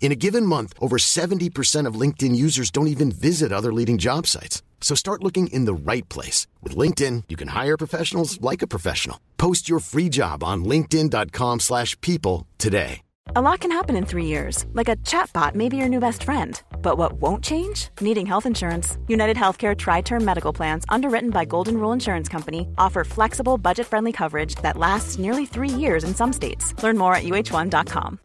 [0.00, 4.26] In a given month, over 70% of LinkedIn users don't even visit other leading job
[4.26, 4.62] sites.
[4.80, 6.46] So start looking in the right place.
[6.62, 9.18] With LinkedIn, you can hire professionals like a professional.
[9.36, 13.00] Post your free job on linkedin.com slash people today.
[13.34, 16.22] A lot can happen in three years, like a chatbot may be your new best
[16.22, 16.62] friend.
[16.80, 17.88] But what won't change?
[18.00, 18.98] Needing health insurance.
[19.08, 23.86] United Healthcare Tri Term Medical Plans, underwritten by Golden Rule Insurance Company, offer flexible, budget
[23.86, 26.80] friendly coverage that lasts nearly three years in some states.
[26.82, 28.20] Learn more at uh1.com.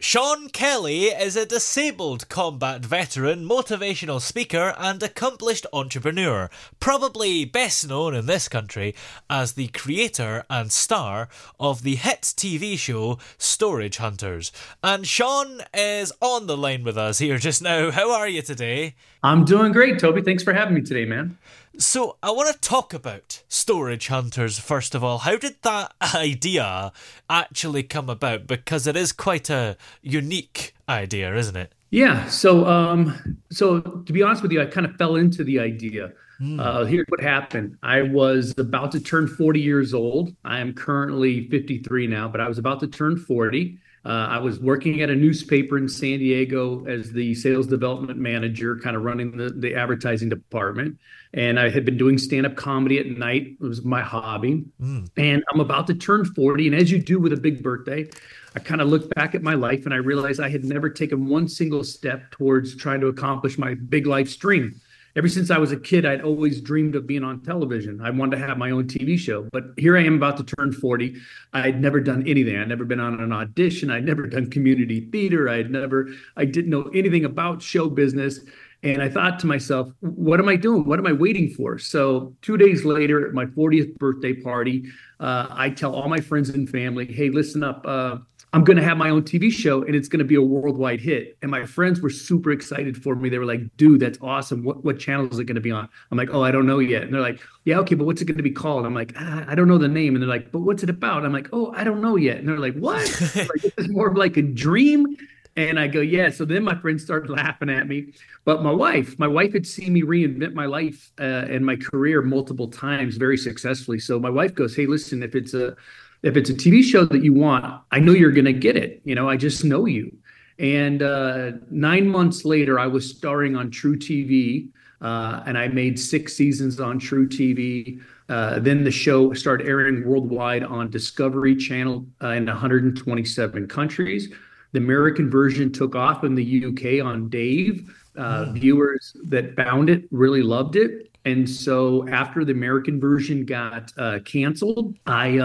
[0.00, 8.14] Sean Kelly is a disabled combat veteran, motivational speaker, and accomplished entrepreneur, probably best known
[8.14, 8.94] in this country
[9.28, 14.52] as the creator and star of the hit TV show Storage Hunters.
[14.84, 17.90] And Sean is on the line with us here just now.
[17.90, 18.94] How are you today?
[19.24, 20.22] I'm doing great, Toby.
[20.22, 21.36] Thanks for having me today, man.
[21.80, 25.18] So, I want to talk about Storage Hunters first of all.
[25.18, 26.92] How did that idea
[27.30, 28.48] actually come about?
[28.48, 31.72] Because it is quite a unique idea, isn't it?
[31.90, 32.26] Yeah.
[32.26, 36.12] So, um, so to be honest with you, I kind of fell into the idea.
[36.40, 36.60] Mm.
[36.60, 37.78] Uh, here's what happened.
[37.84, 40.34] I was about to turn 40 years old.
[40.44, 43.78] I am currently 53 now, but I was about to turn 40.
[44.04, 48.76] Uh, I was working at a newspaper in San Diego as the sales development manager,
[48.76, 50.98] kind of running the, the advertising department.
[51.34, 53.56] And I had been doing stand up comedy at night.
[53.60, 54.64] It was my hobby.
[54.80, 55.10] Mm.
[55.16, 56.68] And I'm about to turn 40.
[56.68, 58.08] And as you do with a big birthday,
[58.54, 61.26] I kind of look back at my life and I realized I had never taken
[61.26, 64.80] one single step towards trying to accomplish my big life dream
[65.18, 68.00] ever since I was a kid, I'd always dreamed of being on television.
[68.00, 69.48] I wanted to have my own TV show.
[69.50, 71.16] But here I am about to turn 40.
[71.52, 72.56] I'd never done anything.
[72.56, 73.90] I'd never been on an audition.
[73.90, 75.48] I'd never done community theater.
[75.48, 78.38] I'd never, I didn't know anything about show business.
[78.84, 80.84] And I thought to myself, what am I doing?
[80.84, 81.78] What am I waiting for?
[81.78, 84.84] So, two days later, at my 40th birthday party,
[85.18, 87.84] uh, I tell all my friends and family, hey, listen up.
[87.84, 88.18] Uh,
[88.54, 91.00] I'm going to have my own TV show and it's going to be a worldwide
[91.00, 91.36] hit.
[91.42, 93.28] And my friends were super excited for me.
[93.28, 94.64] They were like, dude, that's awesome.
[94.64, 95.86] What, what channel is it going to be on?
[96.10, 97.02] I'm like, oh, I don't know yet.
[97.02, 98.86] And they're like, yeah, okay, but what's it going to be called?
[98.86, 100.14] I'm like, ah, I don't know the name.
[100.14, 101.26] And they're like, but what's it about?
[101.26, 102.38] I'm like, oh, I don't know yet.
[102.38, 103.02] And they're like, what?
[103.36, 105.14] like, this is more of like a dream.
[105.56, 106.30] And I go, yeah.
[106.30, 108.14] So then my friends started laughing at me.
[108.46, 112.22] But my wife, my wife had seen me reinvent my life uh, and my career
[112.22, 113.98] multiple times very successfully.
[113.98, 115.76] So my wife goes, hey, listen, if it's a
[116.22, 119.00] if it's a TV show that you want, I know you're going to get it.
[119.04, 120.16] You know, I just know you.
[120.58, 124.68] And uh, nine months later, I was starring on truTV,
[125.00, 128.00] uh, and I made six seasons on truTV.
[128.28, 134.32] Uh, then the show started airing worldwide on Discovery Channel uh, in 127 countries.
[134.72, 137.94] The American version took off in the UK on Dave.
[138.16, 138.54] Uh, mm.
[138.54, 141.08] Viewers that found it really loved it.
[141.24, 145.38] And so after the American version got uh, canceled, I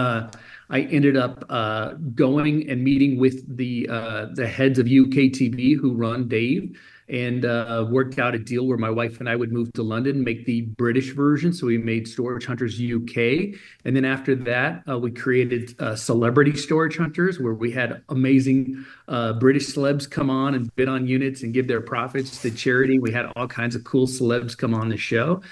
[0.74, 5.94] I ended up uh, going and meeting with the uh, the heads of UKTV who
[5.94, 6.76] run Dave
[7.08, 10.24] and uh, worked out a deal where my wife and I would move to London,
[10.24, 11.52] make the British version.
[11.52, 13.54] So we made Storage Hunters UK.
[13.84, 18.84] And then after that, uh, we created uh, Celebrity Storage Hunters, where we had amazing
[19.06, 22.98] uh, British celebs come on and bid on units and give their profits to charity.
[22.98, 25.42] We had all kinds of cool celebs come on the show.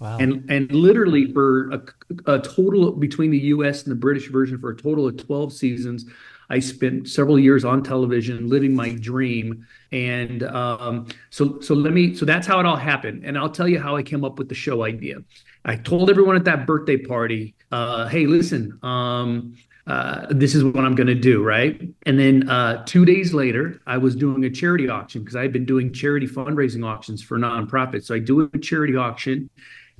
[0.00, 0.18] Wow.
[0.18, 1.82] And and literally for a,
[2.26, 6.06] a total between the US and the British version for a total of 12 seasons,
[6.50, 9.66] I spent several years on television living my dream.
[9.92, 13.24] And um, so, so let me, so that's how it all happened.
[13.24, 15.16] And I'll tell you how I came up with the show idea.
[15.64, 19.56] I told everyone at that birthday party, uh, hey, listen, um,
[19.86, 21.80] uh, this is what I'm going to do, right?
[22.06, 25.52] And then uh, two days later, I was doing a charity auction because I had
[25.52, 28.04] been doing charity fundraising auctions for nonprofits.
[28.04, 29.50] So I do a charity auction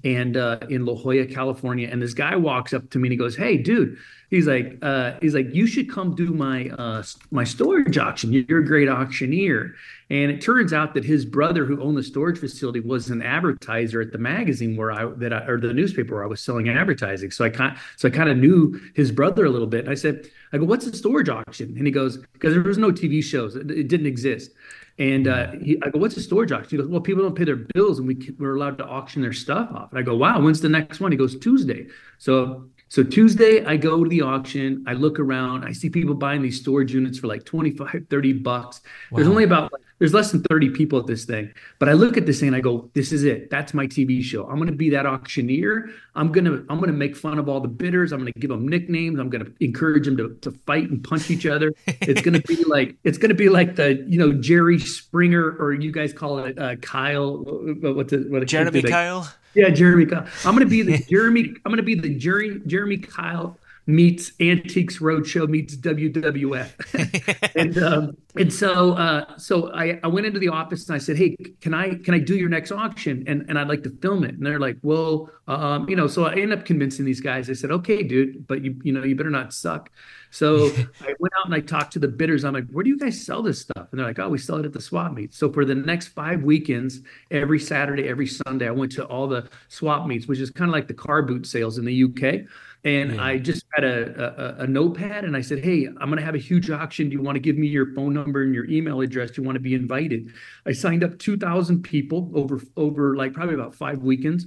[0.05, 1.89] and uh, in La Jolla, California.
[1.91, 3.97] And this guy walks up to me and he goes, "Hey, dude,"
[4.29, 8.33] he's like, uh, "He's like, you should come do my uh, my storage auction.
[8.33, 9.75] You're a great auctioneer."
[10.11, 14.03] And it turns out that his brother, who owned the storage facility, was an advertiser
[14.03, 17.31] at the magazine where I that I, or the newspaper where I was selling advertising.
[17.31, 19.81] So I kind so I kind of knew his brother a little bit.
[19.81, 22.79] And I said, "I go, what's a storage auction?" And he goes, "Because there was
[22.79, 23.57] no TV shows.
[23.57, 24.51] It, it didn't exist."
[24.99, 26.71] And uh, he, I go, what's a storage auction?
[26.71, 29.33] He goes, well, people don't pay their bills and we, we're allowed to auction their
[29.33, 29.91] stuff off.
[29.91, 31.11] And I go, wow, when's the next one?
[31.11, 31.89] He goes, Tuesday.
[32.19, 34.85] So So Tuesday, I go to the auction.
[34.87, 35.65] I look around.
[35.65, 38.81] I see people buying these storage units for like 25, 30 bucks.
[39.11, 39.17] Wow.
[39.17, 41.53] There's only about there's less than 30 people at this thing.
[41.79, 43.49] But I look at this thing and I go, this is it.
[43.51, 44.47] That's my TV show.
[44.47, 45.91] I'm going to be that auctioneer.
[46.15, 48.13] I'm going to I'm going to make fun of all the bidders.
[48.13, 49.19] I'm going to give them nicknames.
[49.19, 51.73] I'm going to encourage them to, to fight and punch each other.
[51.87, 55.57] it's going to be like it's going to be like the, you know, Jerry Springer
[55.59, 59.33] or you guys call it uh, Kyle what's it what Jeremy Kyle?
[59.55, 60.27] Yeah, Jeremy Kyle.
[60.45, 64.33] I'm going to be the Jeremy I'm going to be the Jerry Jeremy Kyle meets
[64.41, 70.49] Antiques Roadshow meets WWF, and um, and so uh, so I, I went into the
[70.49, 73.59] office and I said, hey, can I can I do your next auction and and
[73.59, 76.53] I'd like to film it, and they're like, well, um, you know, so I end
[76.53, 77.51] up convincing these guys.
[77.51, 79.91] I said, okay, dude, but you you know you better not suck.
[80.31, 80.67] So
[81.01, 82.45] I went out and I talked to the bidders.
[82.45, 83.89] I'm like, where do you guys sell this stuff?
[83.91, 85.33] And they're like, oh, we sell it at the swap meet.
[85.33, 89.49] So for the next five weekends, every Saturday, every Sunday, I went to all the
[89.69, 92.47] swap meets, which is kind of like the car boot sales in the UK.
[92.85, 93.25] And yeah.
[93.25, 96.35] I just had a, a, a notepad and I said, Hey, I'm going to have
[96.35, 97.09] a huge auction.
[97.09, 99.31] Do you want to give me your phone number and your email address?
[99.31, 100.33] Do you want to be invited?
[100.67, 104.47] I signed up 2,000 people over over like probably about five weekends.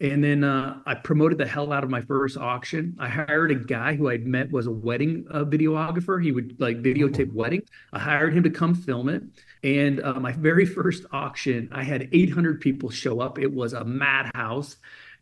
[0.00, 2.96] And then uh, I promoted the hell out of my first auction.
[3.00, 6.22] I hired a guy who I'd met was a wedding uh, videographer.
[6.22, 7.36] He would like videotape oh.
[7.36, 7.68] weddings.
[7.92, 9.22] I hired him to come film it.
[9.64, 13.40] And uh, my very first auction, I had 800 people show up.
[13.40, 14.76] It was a madhouse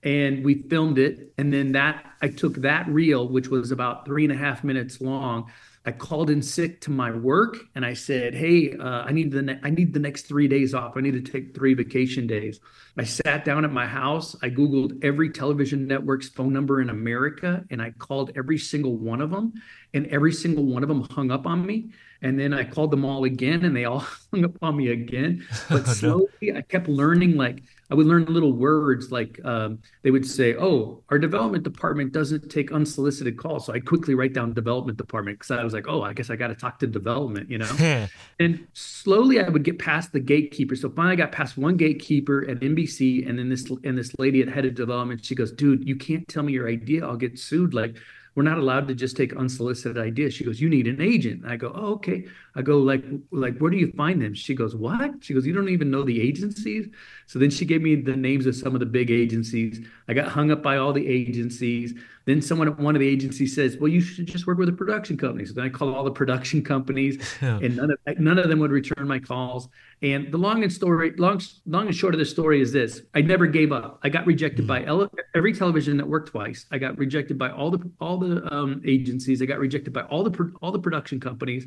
[0.06, 1.32] and we filmed it.
[1.36, 5.00] And then that I took that reel, which was about three and a half minutes
[5.00, 5.50] long.
[5.84, 9.42] I called in sick to my work and I said, "Hey, uh, I need the
[9.42, 10.96] ne- I need the next three days off.
[10.96, 12.60] I need to take three vacation days."
[12.96, 14.34] I sat down at my house.
[14.42, 19.20] I googled every television network's phone number in America, and I called every single one
[19.20, 19.52] of them,
[19.94, 21.90] and every single one of them hung up on me.
[22.22, 24.00] And then I called them all again, and they all
[24.32, 25.44] hung up on me again.
[25.68, 30.26] But slowly, I kept learning like I would learn little words like um, they would
[30.26, 34.98] say, "Oh, our development department doesn't take unsolicited calls." So I quickly write down development
[34.98, 37.58] department because I was like, "Oh, I guess I got to talk to development," you
[37.58, 38.06] know.
[38.40, 40.74] and slowly, I would get past the gatekeeper.
[40.74, 44.42] So finally, I got past one gatekeeper at NBC, and then this and this lady
[44.42, 45.24] at head of development.
[45.24, 47.06] She goes, "Dude, you can't tell me your idea.
[47.06, 47.96] I'll get sued." Like
[48.36, 50.34] we're not allowed to just take unsolicited ideas.
[50.34, 51.46] She goes, you need an agent.
[51.46, 52.26] I go, oh, okay.
[52.54, 53.02] I go, like,
[53.32, 54.34] like, where do you find them?
[54.34, 55.24] She goes, what?
[55.24, 56.86] She goes, you don't even know the agencies.
[57.26, 59.84] So then she gave me the names of some of the big agencies.
[60.08, 61.94] I got hung up by all the agencies.
[62.24, 64.72] Then someone at one of the agencies says, "Well, you should just work with a
[64.72, 68.48] production company." So then I call all the production companies, and none of none of
[68.48, 69.68] them would return my calls.
[70.02, 73.22] And the long and story, long long and short of the story is this: I
[73.22, 74.00] never gave up.
[74.02, 75.08] I got rejected mm-hmm.
[75.08, 76.66] by every television network twice.
[76.72, 79.40] I got rejected by all the all the um, agencies.
[79.40, 81.66] I got rejected by all the all the production companies.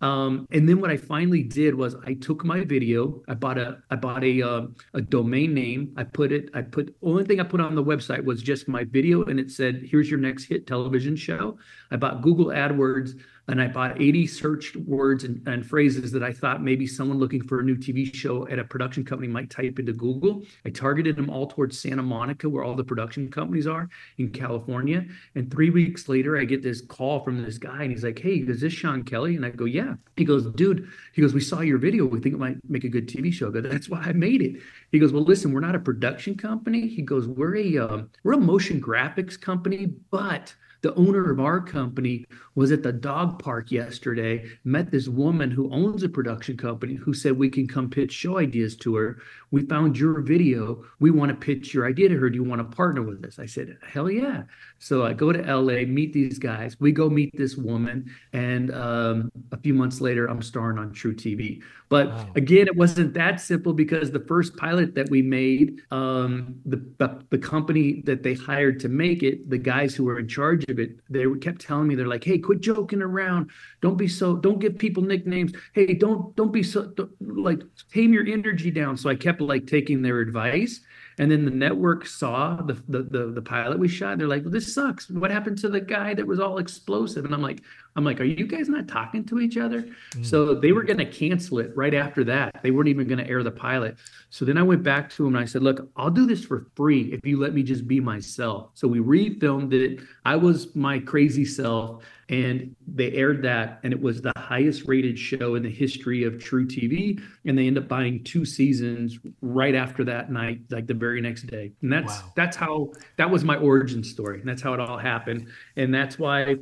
[0.00, 3.78] Um, and then what I finally did was I took my video, I bought a
[3.90, 5.92] I bought a uh, a domain name.
[5.96, 8.84] I put it, I put only thing I put on the website was just my
[8.84, 11.58] video, and it said, "Here's your next hit television show."
[11.90, 13.18] I bought Google AdWords
[13.48, 17.42] and I bought 80 searched words and, and, phrases that I thought maybe someone looking
[17.42, 20.42] for a new TV show at a production company might type into Google.
[20.64, 25.04] I targeted them all towards Santa Monica, where all the production companies are in California.
[25.34, 28.36] And three weeks later, I get this call from this guy, and he's like, "Hey,
[28.36, 31.60] is this Sean Kelly?" And I go, "Yeah." He goes, "Dude," he goes, "We saw
[31.60, 32.04] your video.
[32.04, 34.60] We think it might make a good TV show." Go, "That's why I made it."
[34.92, 38.34] He goes, "Well, listen, we're not a production company." He goes, "We're a um, we're
[38.34, 42.24] a motion graphics company, but." The owner of our company
[42.58, 47.14] was at the dog park yesterday, met this woman who owns a production company who
[47.14, 49.18] said we can come pitch show ideas to her.
[49.52, 50.84] We found your video.
[50.98, 52.28] We want to pitch your idea to her.
[52.28, 53.38] Do you want to partner with us?
[53.38, 54.42] I said, hell yeah.
[54.80, 56.76] So I go to LA, meet these guys.
[56.80, 58.10] We go meet this woman.
[58.32, 61.62] And um, a few months later, I'm starring on truTV.
[61.88, 62.26] But wow.
[62.36, 67.22] again, it wasn't that simple because the first pilot that we made, um, the, the,
[67.30, 70.78] the company that they hired to make it, the guys who were in charge of
[70.78, 73.50] it, they kept telling me, they're like, hey, quit joking around.
[73.82, 75.52] Don't be so, don't give people nicknames.
[75.74, 77.60] Hey, don't, don't be so, don't, like,
[77.92, 78.96] tame your energy down.
[78.96, 80.80] So I kept like taking their advice.
[81.18, 84.18] And then the network saw the, the the the, pilot we shot.
[84.18, 85.10] They're like, "This sucks.
[85.10, 87.60] What happened to the guy that was all explosive?" And I'm like,
[87.96, 90.24] "I'm like, are you guys not talking to each other?" Mm-hmm.
[90.24, 92.60] So they were going to cancel it right after that.
[92.62, 93.96] They weren't even going to air the pilot.
[94.30, 96.66] So then I went back to him and I said, "Look, I'll do this for
[96.74, 100.00] free if you let me just be myself." So we refilmed it.
[100.24, 105.18] I was my crazy self and they aired that and it was the highest rated
[105.18, 107.20] show in the history of truTV.
[107.46, 111.46] and they end up buying two seasons right after that night like the very next
[111.46, 112.32] day and that's wow.
[112.36, 116.18] that's how that was my origin story and that's how it all happened and that's
[116.18, 116.56] why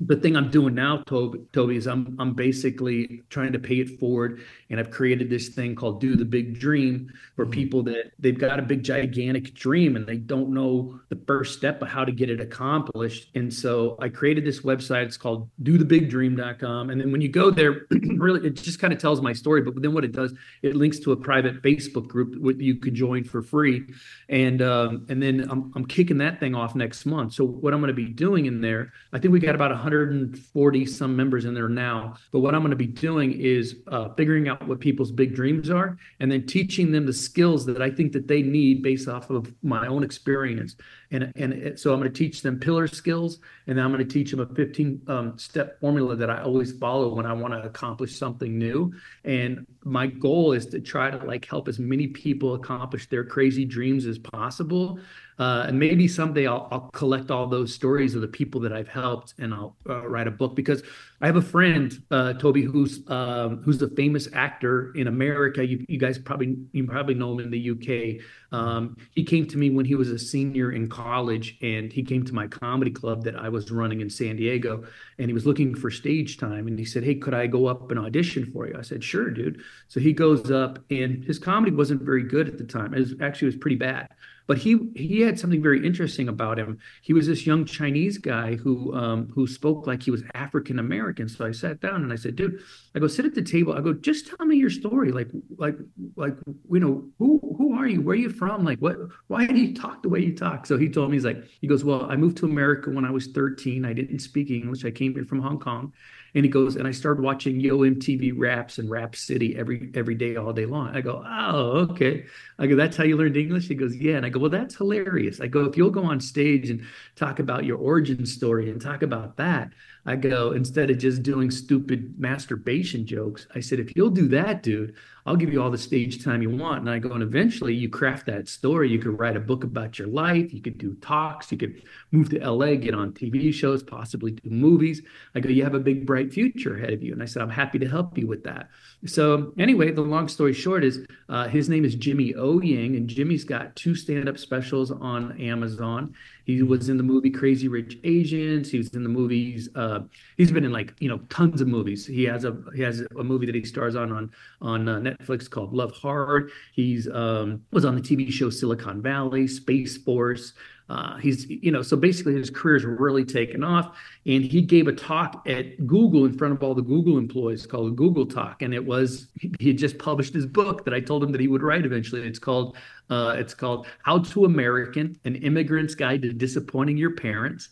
[0.00, 3.90] the thing i'm doing now toby, toby is i'm i'm basically trying to pay it
[4.00, 7.52] forward and i've created this thing called do the big dream for mm-hmm.
[7.52, 11.82] people that they've got a big gigantic dream and they don't know the first step
[11.82, 15.76] of how to get it accomplished and so i created this website it's called do
[15.78, 16.90] the big dothebigdream.com.
[16.90, 19.62] And then when you go there, really, it just kind of tells my story.
[19.62, 22.94] But then what it does, it links to a private Facebook group that you could
[22.94, 23.84] join for free.
[24.28, 27.34] And um, and then I'm, I'm kicking that thing off next month.
[27.34, 30.38] So what I'm going to be doing in there, I think we got about 140
[30.86, 32.14] some members in there now.
[32.32, 35.70] But what I'm going to be doing is uh, figuring out what people's big dreams
[35.70, 39.30] are, and then teaching them the skills that I think that they need based off
[39.30, 40.76] of my own experience.
[41.10, 44.12] And and so I'm going to teach them pillar skills, and then I'm going to
[44.12, 47.62] teach them a 15 um, step formula that I always follow when I want to
[47.62, 48.92] accomplish something new.
[49.24, 53.64] And my goal is to try to like help as many people accomplish their crazy
[53.64, 54.98] dreams as possible
[55.38, 58.88] uh, and maybe someday I'll, I'll, collect all those stories of the people that I've
[58.88, 60.82] helped and I'll uh, write a book because
[61.20, 65.66] I have a friend, uh, Toby, who's um, who's a famous actor in America.
[65.66, 68.24] You, you, guys probably you probably know him in the UK.
[68.52, 72.24] Um, he came to me when he was a senior in college, and he came
[72.24, 74.84] to my comedy club that I was running in San Diego,
[75.18, 76.68] and he was looking for stage time.
[76.68, 79.28] And he said, "Hey, could I go up and audition for you?" I said, "Sure,
[79.28, 82.94] dude." So he goes up, and his comedy wasn't very good at the time.
[82.94, 84.08] It was, actually it was pretty bad.
[84.48, 86.78] But he he had something very interesting about him.
[87.02, 91.28] He was this young Chinese guy who um, who spoke like he was African American.
[91.28, 92.62] So I sat down and I said, "Dude,
[92.94, 93.74] I go sit at the table.
[93.74, 95.12] I go, just tell me your story.
[95.12, 95.28] Like
[95.58, 95.76] like
[96.16, 96.34] like
[96.72, 98.00] you know who who are you?
[98.00, 98.64] Where are you from?
[98.64, 98.96] Like what?
[99.26, 101.66] Why do you talk the way you talk?" So he told me he's like he
[101.66, 103.84] goes, "Well, I moved to America when I was 13.
[103.84, 104.82] I didn't speak English.
[104.82, 105.92] I came here from Hong Kong."
[106.34, 110.14] And he goes, and I started watching Yo MTV Raps and Rap City every every
[110.14, 110.94] day, all day long.
[110.94, 112.26] I go, oh, okay.
[112.58, 113.68] I go, that's how you learned English?
[113.68, 114.16] He goes, yeah.
[114.16, 115.40] And I go, well, that's hilarious.
[115.40, 116.84] I go, if you'll go on stage and
[117.16, 119.72] talk about your origin story and talk about that,
[120.08, 124.62] I go, instead of just doing stupid masturbation jokes, I said, if you'll do that,
[124.62, 124.94] dude,
[125.26, 126.80] I'll give you all the stage time you want.
[126.80, 128.88] And I go, and eventually you craft that story.
[128.88, 130.54] You could write a book about your life.
[130.54, 131.52] You could do talks.
[131.52, 135.02] You could move to LA, get on TV shows, possibly do movies.
[135.34, 137.12] I go, you have a big, bright future ahead of you.
[137.12, 138.70] And I said, I'm happy to help you with that.
[139.06, 143.08] So anyway, the long story short is uh, his name is Jimmy O Yang, and
[143.08, 146.14] Jimmy's got two stand-up specials on Amazon.
[146.44, 148.70] He was in the movie Crazy Rich Asians.
[148.70, 149.68] He was in the movies.
[149.76, 150.00] Uh,
[150.36, 152.06] he's been in like you know tons of movies.
[152.06, 155.48] He has a he has a movie that he stars on on on uh, Netflix
[155.48, 156.50] called Love Hard.
[156.72, 160.54] He's um, was on the TV show Silicon Valley, Space Force.
[160.88, 163.96] Uh, he's, you know, so basically his career's really taken off.
[164.24, 167.92] And he gave a talk at Google in front of all the Google employees called
[167.92, 168.62] a Google Talk.
[168.62, 169.28] And it was,
[169.58, 172.22] he had just published his book that I told him that he would write eventually.
[172.22, 172.76] It's called,
[173.10, 177.68] uh, it's called How to American, an Immigrant's Guide to Disappointing Your Parents.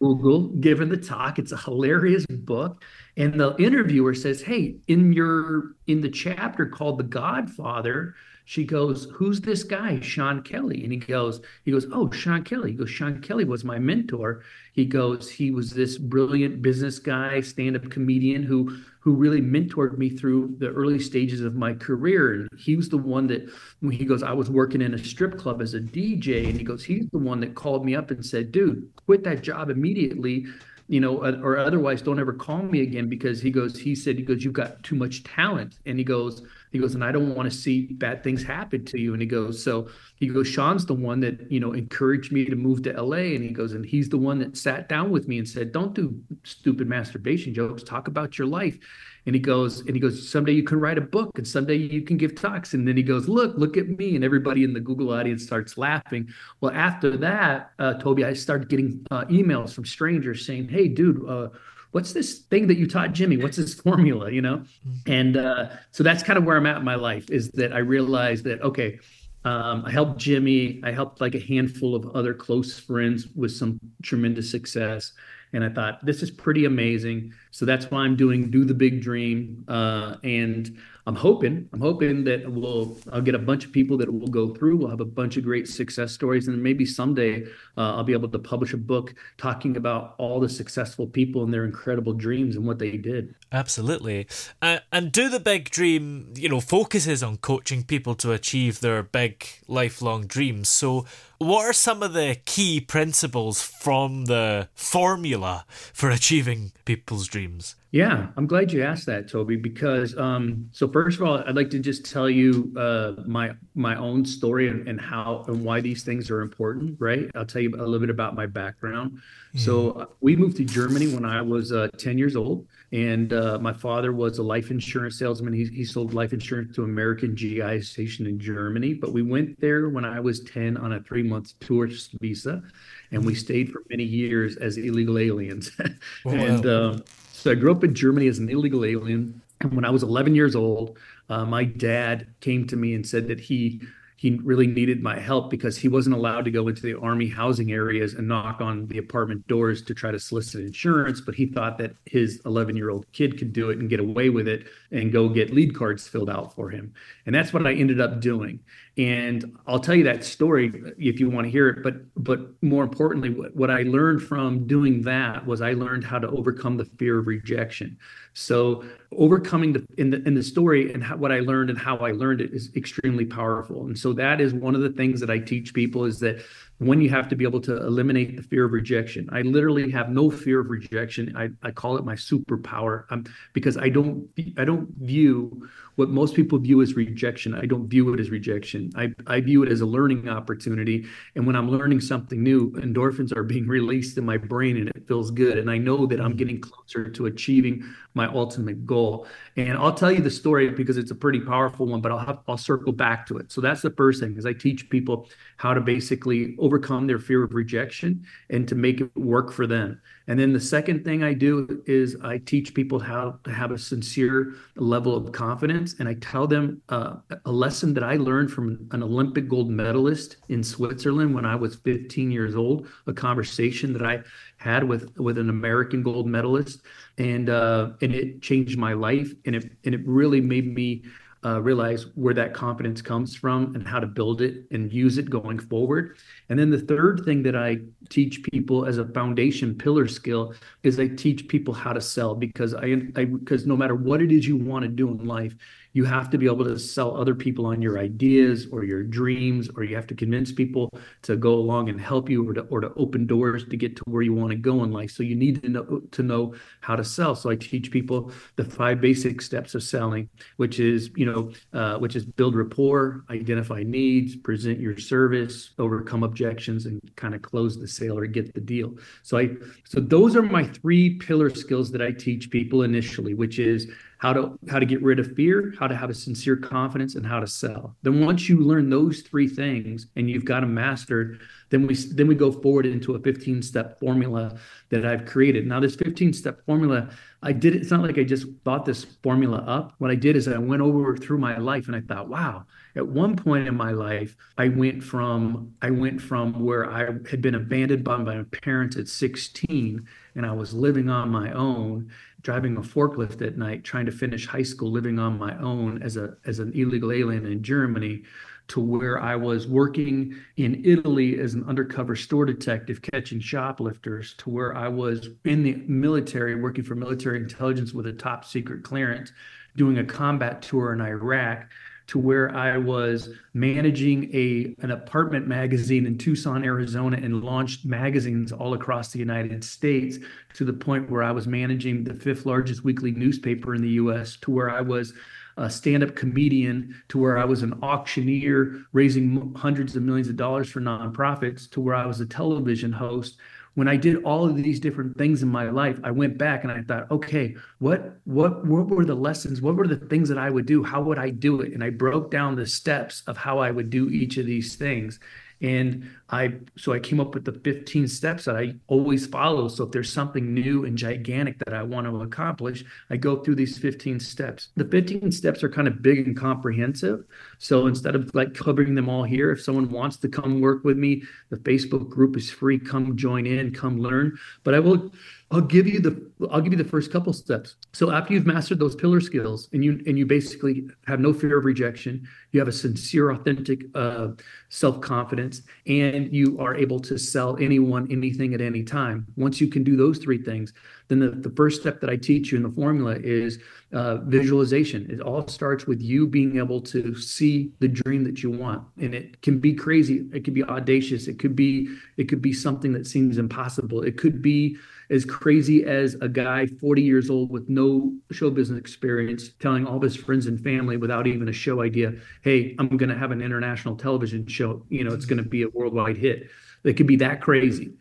[0.00, 1.38] Google giving the talk.
[1.38, 2.82] It's a hilarious book.
[3.16, 8.14] And the interviewer says, Hey, in your, in the chapter called The Godfather,
[8.48, 12.70] she goes, "Who's this guy, Sean Kelly?" And he goes, "He goes, oh, Sean Kelly."
[12.70, 17.40] He goes, "Sean Kelly was my mentor." He goes, "He was this brilliant business guy,
[17.40, 22.76] stand-up comedian who who really mentored me through the early stages of my career." He
[22.76, 25.74] was the one that when he goes, "I was working in a strip club as
[25.74, 28.88] a DJ," and he goes, "He's the one that called me up and said, "Dude,
[28.94, 30.46] quit that job immediately."
[30.88, 34.22] You know, or otherwise don't ever call me again because he goes, he said, he
[34.22, 35.78] goes, you've got too much talent.
[35.84, 39.00] And he goes, he goes, and I don't want to see bad things happen to
[39.00, 39.12] you.
[39.12, 42.54] And he goes, so he goes, Sean's the one that, you know, encouraged me to
[42.54, 43.34] move to LA.
[43.34, 45.94] And he goes, and he's the one that sat down with me and said, don't
[45.94, 48.78] do stupid masturbation jokes, talk about your life.
[49.26, 52.02] And he goes, and he goes, someday you can write a book and someday you
[52.02, 52.74] can give talks.
[52.74, 54.14] And then he goes, look, look at me.
[54.14, 56.28] And everybody in the Google audience starts laughing.
[56.60, 61.28] Well, after that, uh, Toby, I started getting uh, emails from strangers saying, hey, dude,
[61.28, 61.48] uh,
[61.90, 63.36] what's this thing that you taught Jimmy?
[63.36, 64.58] What's this formula, you know?
[64.58, 65.12] Mm-hmm.
[65.12, 67.78] And uh, so that's kind of where I'm at in my life is that I
[67.78, 69.00] realized that, okay,
[69.44, 70.80] um, I helped Jimmy.
[70.84, 75.12] I helped like a handful of other close friends with some tremendous success.
[75.52, 77.32] And I thought, this is pretty amazing.
[77.50, 79.64] So that's why I'm doing Do the Big Dream.
[79.68, 80.76] Uh, and
[81.08, 84.52] I'm hoping, I'm hoping that we'll, I'll get a bunch of people that will go
[84.52, 84.78] through.
[84.78, 87.44] We'll have a bunch of great success stories, and maybe someday
[87.76, 91.54] uh, I'll be able to publish a book talking about all the successful people and
[91.54, 93.36] their incredible dreams and what they did.
[93.52, 94.26] Absolutely,
[94.60, 96.32] uh, and do the big dream.
[96.34, 100.68] You know, focuses on coaching people to achieve their big lifelong dreams.
[100.68, 101.06] So,
[101.38, 107.76] What are some of the key principles from the formula for achieving people's dreams?
[107.96, 109.56] Yeah, I'm glad you asked that, Toby.
[109.56, 113.96] Because um, so first of all, I'd like to just tell you uh, my my
[113.96, 116.96] own story and, and, how and why these things are important.
[117.00, 117.30] Right?
[117.34, 119.12] I'll tell you a little bit about my background.
[119.12, 119.58] Mm-hmm.
[119.60, 123.58] So uh, we moved to Germany when I was uh, 10 years old, and uh,
[123.60, 125.54] my father was a life insurance salesman.
[125.54, 128.92] He he sold life insurance to American GI stationed in Germany.
[128.92, 132.62] But we went there when I was 10 on a three month tourist visa,
[133.10, 135.70] and we stayed for many years as illegal aliens.
[136.24, 137.04] Oh, and um,
[137.46, 139.40] so I grew up in Germany as an illegal alien.
[139.60, 140.98] And when I was 11 years old,
[141.28, 143.80] uh, my dad came to me and said that he
[144.16, 147.70] he really needed my help because he wasn't allowed to go into the army housing
[147.70, 151.20] areas and knock on the apartment doors to try to solicit insurance.
[151.20, 154.30] But he thought that his 11 year old kid could do it and get away
[154.30, 156.94] with it and go get lead cards filled out for him.
[157.26, 158.58] And that's what i ended up doing
[158.96, 162.82] and i'll tell you that story if you want to hear it but but more
[162.82, 166.84] importantly what, what i learned from doing that was i learned how to overcome the
[166.84, 167.96] fear of rejection
[168.38, 171.96] so overcoming the in the in the story and how, what I learned and how
[171.96, 173.86] I learned it is extremely powerful.
[173.86, 176.44] And so that is one of the things that I teach people is that
[176.76, 179.30] when you have to be able to eliminate the fear of rejection.
[179.32, 181.34] I literally have no fear of rejection.
[181.34, 183.24] I, I call it my superpower um,
[183.54, 187.54] because I don't I don't view what most people view as rejection.
[187.54, 188.90] I don't view it as rejection.
[188.96, 191.06] I, I view it as a learning opportunity.
[191.34, 195.08] And when I'm learning something new, endorphins are being released in my brain and it
[195.08, 195.58] feels good.
[195.58, 197.82] And I know that I'm getting closer to achieving
[198.14, 199.26] my ultimate goal.
[199.56, 202.38] And I'll tell you the story because it's a pretty powerful one, but I'll have,
[202.46, 203.50] I'll circle back to it.
[203.50, 207.42] So that's the first thing is I teach people how to basically overcome their fear
[207.42, 210.00] of rejection and to make it work for them.
[210.28, 213.78] And then the second thing I do is I teach people how to have a
[213.78, 215.94] sincere level of confidence.
[215.98, 220.38] And I tell them uh, a lesson that I learned from an Olympic gold medalist
[220.48, 224.20] in Switzerland when I was 15 years old, a conversation that I
[224.56, 226.82] had with, with an American gold medalist.
[227.18, 229.32] And, uh, and it changed my life.
[229.44, 231.04] And it, and it really made me
[231.46, 235.30] uh, realize where that confidence comes from and how to build it and use it
[235.30, 236.18] going forward.
[236.48, 240.98] And then the third thing that I teach people as a foundation pillar skill is
[240.98, 244.56] I teach people how to sell because I because no matter what it is you
[244.56, 245.54] want to do in life,
[245.96, 249.70] you have to be able to sell other people on your ideas or your dreams,
[249.74, 250.90] or you have to convince people
[251.22, 254.02] to go along and help you or to, or to open doors to get to
[254.04, 255.10] where you want to go in life.
[255.10, 257.34] So you need to know to know how to sell.
[257.34, 261.96] So I teach people the five basic steps of selling, which is you know uh,
[261.96, 267.80] which is build rapport, identify needs, present your service, overcome objections, and kind of close
[267.80, 268.92] the sale or get the deal.
[269.22, 269.48] So I
[269.84, 274.32] so those are my three pillar skills that I teach people initially, which is how
[274.32, 277.40] to how to get rid of fear, how to have a sincere confidence, and how
[277.40, 277.96] to sell.
[278.02, 282.26] Then once you learn those three things and you've got them mastered, then we then
[282.26, 284.58] we go forward into a 15 step formula
[284.90, 285.66] that I've created.
[285.66, 287.10] Now this 15 step formula,
[287.42, 287.82] I did it.
[287.82, 289.94] It's not like I just thought this formula up.
[289.98, 292.64] What I did is I went over through my life and I thought, wow.
[292.94, 297.42] At one point in my life, I went from I went from where I had
[297.42, 302.10] been abandoned by my parents at 16 and I was living on my own
[302.46, 306.16] driving a forklift at night, trying to finish high school, living on my own as
[306.16, 308.22] a as an illegal alien in Germany,
[308.68, 314.50] to where I was working in Italy as an undercover store detective catching shoplifters, to
[314.50, 319.32] where I was in the military working for military intelligence with a top secret clearance,
[319.76, 321.68] doing a combat tour in Iraq
[322.08, 328.52] to where I was managing a an apartment magazine in Tucson, Arizona, and launched magazines
[328.52, 330.18] all across the United States
[330.54, 334.36] to the point where I was managing the fifth largest weekly newspaper in the U.S.
[334.42, 335.12] to where I was
[335.58, 340.68] a stand-up comedian to where I was an auctioneer raising hundreds of millions of dollars
[340.68, 343.38] for nonprofits to where I was a television host
[343.76, 346.72] when I did all of these different things in my life, I went back and
[346.72, 349.60] I thought, okay, what what what were the lessons?
[349.60, 350.82] What were the things that I would do?
[350.82, 351.72] How would I do it?
[351.72, 355.20] And I broke down the steps of how I would do each of these things.
[355.62, 359.68] And I so I came up with the 15 steps that I always follow.
[359.68, 363.54] So if there's something new and gigantic that I want to accomplish, I go through
[363.54, 364.68] these 15 steps.
[364.76, 367.24] The 15 steps are kind of big and comprehensive.
[367.58, 370.98] So instead of like covering them all here, if someone wants to come work with
[370.98, 372.78] me, the Facebook group is free.
[372.78, 374.36] Come join in, come learn.
[374.64, 375.12] But I will
[375.52, 377.76] I'll give you the I'll give you the first couple steps.
[377.92, 381.58] So after you've mastered those pillar skills and you and you basically have no fear
[381.58, 384.28] of rejection, you have a sincere, authentic uh,
[384.70, 389.24] self confidence, and you are able to sell anyone anything at any time.
[389.36, 390.72] Once you can do those three things,
[391.06, 393.60] then the, the first step that I teach you in the formula is
[393.92, 395.08] uh, visualization.
[395.08, 399.14] It all starts with you being able to see the dream that you want, and
[399.14, 400.26] it can be crazy.
[400.34, 401.28] It could be audacious.
[401.28, 404.02] It could be it could be something that seems impossible.
[404.02, 404.76] It could be
[405.10, 410.00] as crazy as a guy 40 years old with no show business experience telling all
[410.00, 413.40] his friends and family without even a show idea, hey, I'm going to have an
[413.40, 414.84] international television show.
[414.88, 416.48] You know, it's going to be a worldwide hit.
[416.84, 417.94] It could be that crazy.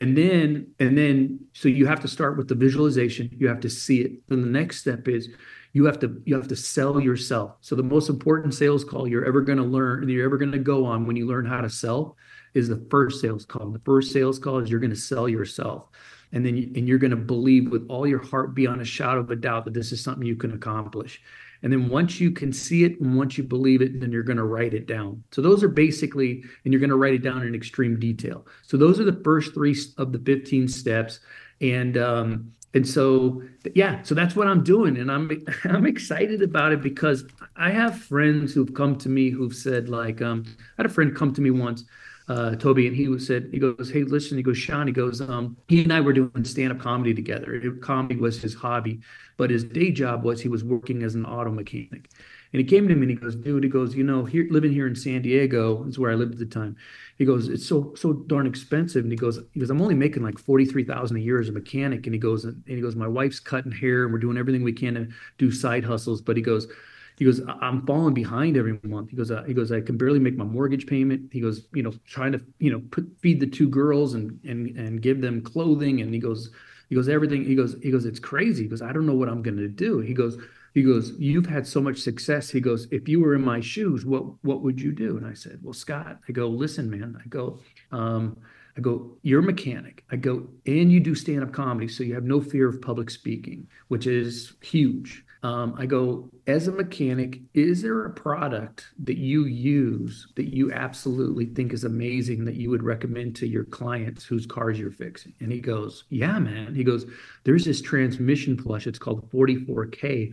[0.00, 3.28] And then, and then, so you have to start with the visualization.
[3.36, 4.12] You have to see it.
[4.28, 5.28] Then the next step is
[5.72, 7.56] you have to you have to sell yourself.
[7.60, 10.58] So the most important sales call you're ever going to learn, you're ever going to
[10.58, 12.16] go on when you learn how to sell,
[12.54, 13.70] is the first sales call.
[13.70, 15.88] The first sales call is you're going to sell yourself
[16.34, 19.20] and then you, and you're going to believe with all your heart beyond a shadow
[19.20, 21.22] of a doubt that this is something you can accomplish.
[21.62, 24.36] And then once you can see it and once you believe it then you're going
[24.36, 25.22] to write it down.
[25.30, 28.46] So those are basically and you're going to write it down in extreme detail.
[28.66, 31.20] So those are the first three of the 15 steps.
[31.62, 33.40] And um and so
[33.76, 34.98] yeah so that's what i'm doing.
[34.98, 35.30] And i'm
[35.64, 37.24] i'm excited about it because
[37.56, 41.14] i have friends who've come to me who've said like um i had a friend
[41.14, 41.84] come to me once
[42.28, 45.56] uh, Toby, and he said, he goes, "Hey, listen," he goes, "Sean," he goes, um,
[45.68, 47.60] he and I were doing stand-up comedy together.
[47.82, 49.00] Comedy was his hobby,
[49.36, 52.08] but his day job was he was working as an auto mechanic.
[52.52, 54.72] And he came to me and he goes, "Dude," he goes, "You know, here living
[54.72, 56.76] here in San Diego is where I lived at the time."
[57.18, 60.22] He goes, "It's so so darn expensive," and he goes, "He goes, I'm only making
[60.22, 62.96] like forty three thousand a year as a mechanic," and he goes, and he goes,
[62.96, 66.36] "My wife's cutting hair, and we're doing everything we can to do side hustles," but
[66.36, 66.68] he goes
[67.16, 69.10] he goes i'm falling behind every month.
[69.10, 71.32] He goes uh, he goes i can barely make my mortgage payment.
[71.32, 74.76] He goes you know trying to you know put feed the two girls and and
[74.76, 76.00] and give them clothing.
[76.00, 76.50] And he goes
[76.88, 78.64] he goes everything he goes he goes it's crazy.
[78.64, 80.00] He goes i don't know what i'm going to do.
[80.00, 80.38] He goes
[80.74, 82.50] he goes you've had so much success.
[82.50, 85.16] He goes if you were in my shoes what what would you do?
[85.16, 87.60] And i said well scott i go listen man i go
[87.92, 88.36] um
[88.76, 90.02] I go, you're a mechanic.
[90.10, 91.86] I go, and you do stand up comedy.
[91.86, 96.68] So you have no fear of public speaking, which is huge um, I go, as
[96.68, 102.46] a mechanic, is there a product that you use that you absolutely think is amazing
[102.46, 105.34] that you would recommend to your clients whose cars you're fixing?
[105.40, 106.74] And he goes, Yeah, man.
[106.74, 107.04] He goes,
[107.44, 108.86] There's this transmission flush.
[108.86, 110.32] It's called 44K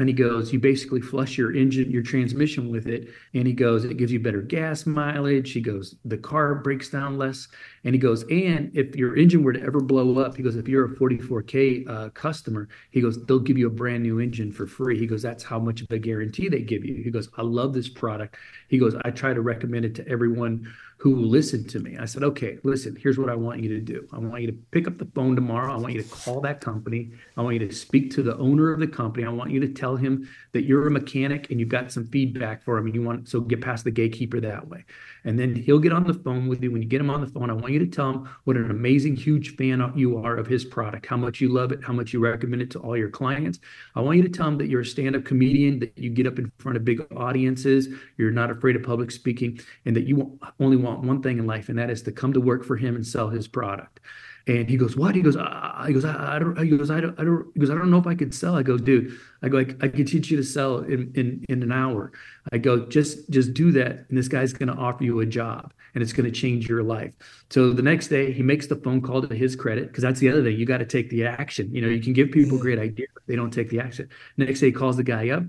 [0.00, 3.08] and he goes, you basically flush your engine, your transmission with it.
[3.34, 5.52] And he goes, it gives you better gas mileage.
[5.52, 7.48] He goes, the car breaks down less.
[7.84, 10.68] And he goes, and if your engine were to ever blow up, he goes, if
[10.68, 14.66] you're a 44K uh, customer, he goes, they'll give you a brand new engine for
[14.66, 14.98] free.
[14.98, 17.02] He goes, that's how much of a guarantee they give you.
[17.02, 18.36] He goes, I love this product.
[18.68, 21.96] He goes, I try to recommend it to everyone who listened to me.
[21.96, 24.06] I said, okay, listen, here's what I want you to do.
[24.12, 25.72] I want you to pick up the phone tomorrow.
[25.72, 27.12] I want you to call that company.
[27.36, 29.24] I want you to speak to the owner of the company.
[29.24, 32.64] I want you to tell him that you're a mechanic and you've got some feedback
[32.64, 34.84] for him and you want so get past the gatekeeper that way.
[35.24, 36.72] And then he'll get on the phone with you.
[36.72, 38.68] When you get him on the phone, I want you to tell him what an
[38.68, 42.12] amazing, huge fan you are of his product, how much you love it, how much
[42.12, 43.60] you recommend it to all your clients.
[43.94, 46.40] I want you to tell him that you're a stand-up comedian, that you get up
[46.40, 50.76] in front of big audiences, you're not afraid of public speaking, and that you only
[50.76, 53.06] want one thing in life, and that is to come to work for him and
[53.06, 54.00] sell his product.
[54.46, 57.00] And he goes, "What?" He goes, "I, he goes, I, I don't." He goes, "I
[57.00, 59.12] don't, I don't." He goes, "I don't know if I could sell." I go, "Dude,
[59.42, 62.12] I go, I, I could teach you to sell in in in an hour."
[62.52, 65.72] I go, "Just just do that, and this guy's going to offer you a job."
[65.94, 67.12] and it's going to change your life.
[67.50, 70.28] So the next day he makes the phone call to his credit because that's the
[70.28, 70.56] other thing.
[70.56, 71.74] You got to take the action.
[71.74, 74.08] You know, you can give people great ideas, they don't take the action.
[74.36, 75.42] Next day he calls the guy up.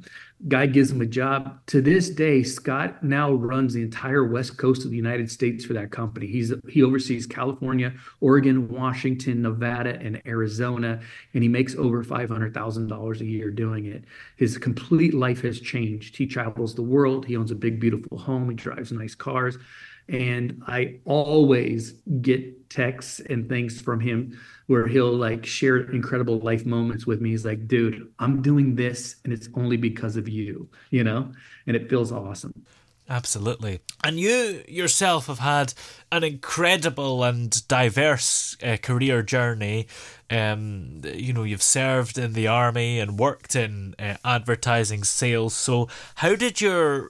[0.47, 1.59] Guy gives him a job.
[1.67, 5.73] To this day, Scott now runs the entire west coast of the United States for
[5.73, 6.27] that company.
[6.27, 11.01] He's he oversees California, Oregon, Washington, Nevada, and Arizona,
[11.33, 14.05] and he makes over five hundred thousand dollars a year doing it.
[14.37, 16.15] His complete life has changed.
[16.15, 17.25] He travels the world.
[17.25, 18.49] He owns a big, beautiful home.
[18.49, 19.57] He drives nice cars
[20.09, 26.65] and I always get texts and things from him where he'll like share incredible life
[26.65, 27.31] moments with me.
[27.31, 31.31] He's like, dude, I'm doing this and it's only because of you, you know?
[31.65, 32.65] And it feels awesome.
[33.09, 33.79] Absolutely.
[34.03, 35.73] And you yourself have had
[36.11, 39.87] an incredible and diverse uh, career journey.
[40.29, 45.55] Um, you know, you've served in the army and worked in uh, advertising sales.
[45.55, 47.09] So, how did your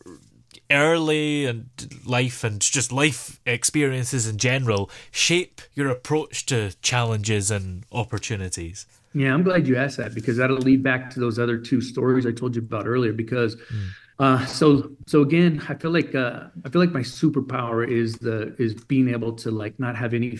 [0.71, 1.69] early and
[2.05, 8.85] life and just life experiences in general shape your approach to challenges and opportunities?
[9.13, 12.25] Yeah, I'm glad you asked that because that'll lead back to those other two stories
[12.25, 13.11] I told you about earlier.
[13.11, 13.89] Because, mm.
[14.19, 18.55] uh, so so again, I feel like uh, I feel like my superpower is the
[18.59, 20.39] is being able to like not have any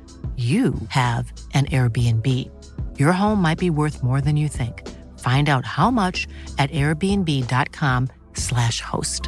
[0.37, 2.49] you have an Airbnb.
[2.97, 4.87] Your home might be worth more than you think.
[5.19, 9.27] Find out how much at airbnb.com/slash host.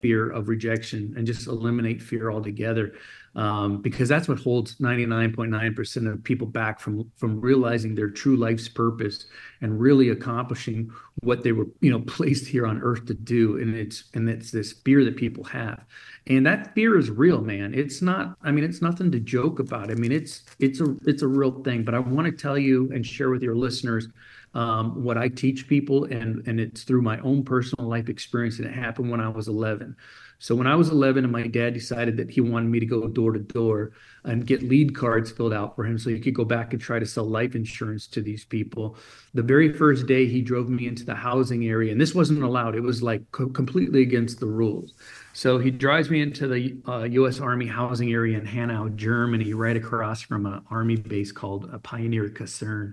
[0.00, 2.94] fear of rejection and just eliminate fear altogether
[3.36, 8.68] um, because that's what holds 99.9% of people back from from realizing their true life's
[8.68, 9.26] purpose
[9.60, 10.90] and really accomplishing
[11.22, 14.50] what they were you know placed here on earth to do and it's and it's
[14.50, 15.84] this fear that people have
[16.36, 19.90] and that fear is real man it's not i mean it's nothing to joke about
[19.90, 22.90] i mean it's it's a it's a real thing but i want to tell you
[22.94, 24.08] and share with your listeners
[24.54, 28.66] um, what I teach people, and and it's through my own personal life experience, and
[28.66, 29.96] it happened when I was 11.
[30.38, 33.06] So when I was 11, and my dad decided that he wanted me to go
[33.06, 33.92] door to door
[34.24, 36.98] and get lead cards filled out for him, so he could go back and try
[36.98, 38.96] to sell life insurance to these people.
[39.34, 42.74] The very first day, he drove me into the housing area, and this wasn't allowed.
[42.74, 44.94] It was like co- completely against the rules.
[45.40, 47.40] So he drives me into the uh, U.S.
[47.40, 52.28] Army housing area in Hanau, Germany, right across from an army base called a Pioneer
[52.28, 52.92] Kaserne.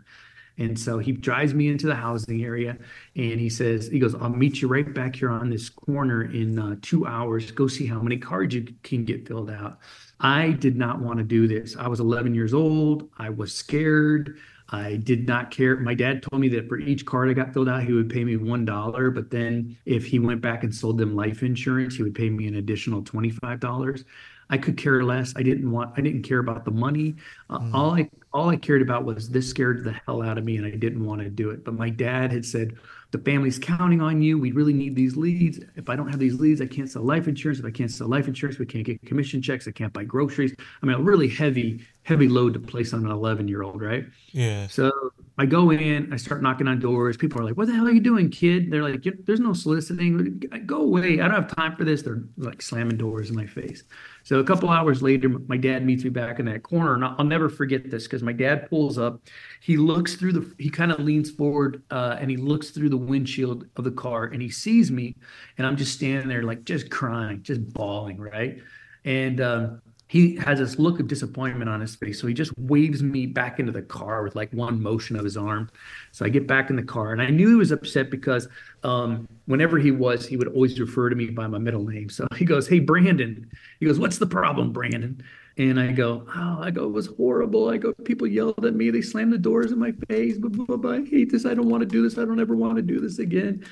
[0.57, 2.77] And so he drives me into the housing area
[3.17, 6.57] and he says, he goes, I'll meet you right back here on this corner in
[6.57, 7.51] uh, two hours.
[7.51, 9.79] Go see how many cards you can get filled out.
[10.21, 11.75] I did not want to do this.
[11.75, 13.10] I was 11 years old.
[13.17, 14.38] I was scared.
[14.69, 15.77] I did not care.
[15.77, 18.23] My dad told me that for each card I got filled out, he would pay
[18.25, 19.15] me $1.
[19.15, 22.47] But then if he went back and sold them life insurance, he would pay me
[22.47, 24.03] an additional $25.
[24.49, 25.34] I could care less.
[25.36, 25.93] I didn't want.
[25.97, 27.15] I didn't care about the money.
[27.49, 27.73] Uh, mm.
[27.73, 30.65] All I all I cared about was this scared the hell out of me, and
[30.65, 31.65] I didn't want to do it.
[31.65, 32.75] But my dad had said,
[33.12, 34.38] "The family's counting on you.
[34.38, 35.60] We really need these leads.
[35.75, 37.60] If I don't have these leads, I can't sell life insurance.
[37.60, 39.67] If I can't sell life insurance, we can't get commission checks.
[39.67, 40.56] I can't buy groceries.
[40.82, 44.05] I mean, a really heavy, heavy load to place on an 11 year old, right?
[44.31, 44.67] Yeah.
[44.67, 47.17] So I go in, I start knocking on doors.
[47.17, 50.41] People are like, "What the hell are you doing, kid?" They're like, "There's no soliciting.
[50.65, 51.19] Go away.
[51.19, 53.83] I don't have time for this." They're like slamming doors in my face.
[54.23, 57.25] So a couple hours later, my dad meets me back in that corner, and I'll
[57.25, 59.19] never forget this because my dad pulls up.
[59.59, 62.97] He looks through the, he kind of leans forward uh, and he looks through the
[62.97, 65.15] windshield of the car, and he sees me,
[65.57, 68.59] and I'm just standing there like just crying, just bawling, right?
[69.03, 72.19] And um, he has this look of disappointment on his face.
[72.19, 75.35] So he just waves me back into the car with like one motion of his
[75.35, 75.69] arm.
[76.13, 78.47] So I get back in the car and I knew he was upset because
[78.83, 82.09] um, whenever he was, he would always refer to me by my middle name.
[82.09, 83.49] So he goes, Hey, Brandon.
[83.81, 85.21] He goes, What's the problem, Brandon?
[85.57, 87.69] And I go, Oh, I go, it was horrible.
[87.69, 88.89] I go, people yelled at me.
[88.91, 90.37] They slammed the doors in my face.
[90.37, 90.91] Blah, blah, blah.
[90.93, 91.45] I hate this.
[91.45, 92.17] I don't want to do this.
[92.17, 93.65] I don't ever want to do this again.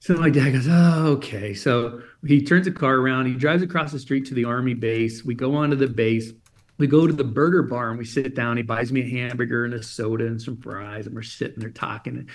[0.00, 1.52] So my dad goes, oh, okay.
[1.52, 3.26] So he turns the car around.
[3.26, 5.24] He drives across the street to the army base.
[5.24, 6.32] We go onto the base.
[6.78, 8.56] We go to the burger bar and we sit down.
[8.56, 11.68] He buys me a hamburger and a soda and some fries, and we're sitting there
[11.68, 12.26] talking.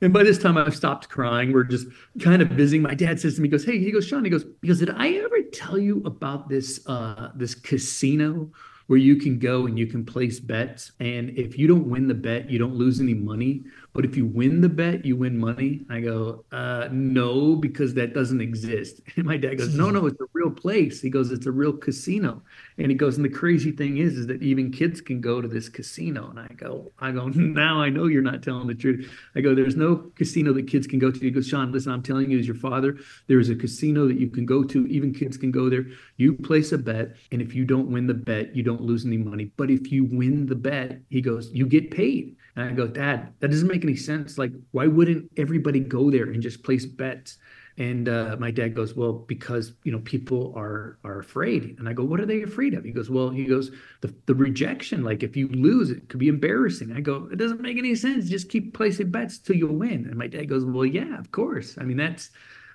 [0.00, 1.52] And by this time, I've stopped crying.
[1.52, 1.86] We're just
[2.18, 2.80] kind of busy.
[2.80, 4.90] My dad says to me, he goes, "Hey," he goes, "Sean," he goes, "Because did
[4.90, 8.50] I ever tell you about this uh, this casino
[8.88, 12.14] where you can go and you can place bets, and if you don't win the
[12.14, 13.62] bet, you don't lose any money,
[13.94, 15.86] but if you win the bet, you win money.
[15.88, 19.00] I go, uh, no, because that doesn't exist.
[19.16, 21.00] And my dad goes, no, no, it's a real place.
[21.00, 22.42] He goes, it's a real casino.
[22.78, 25.46] And he goes, and the crazy thing is, is that even kids can go to
[25.46, 26.28] this casino.
[26.30, 29.08] And I go, I go, now I know you're not telling the truth.
[29.36, 31.20] I go, there's no casino that kids can go to.
[31.20, 34.18] He goes, Sean, listen, I'm telling you as your father, there is a casino that
[34.18, 34.86] you can go to.
[34.88, 35.86] Even kids can go there.
[36.16, 37.14] You place a bet.
[37.30, 39.52] And if you don't win the bet, you don't lose any money.
[39.56, 42.34] But if you win the bet, he goes, you get paid.
[42.56, 44.38] And I go, Dad, that doesn't make any sense.
[44.38, 47.38] Like, why wouldn't everybody go there and just place bets?
[47.76, 51.74] And uh, my dad goes, well, because you know people are are afraid.
[51.78, 52.84] And I go, what are they afraid of?
[52.84, 55.02] He goes, well, he goes, the the rejection.
[55.02, 56.92] Like if you lose, it could be embarrassing.
[56.92, 58.28] I go, it doesn't make any sense.
[58.28, 60.06] Just keep placing bets till you win.
[60.06, 61.76] And my dad goes, well, yeah, of course.
[61.78, 62.30] I mean, that's.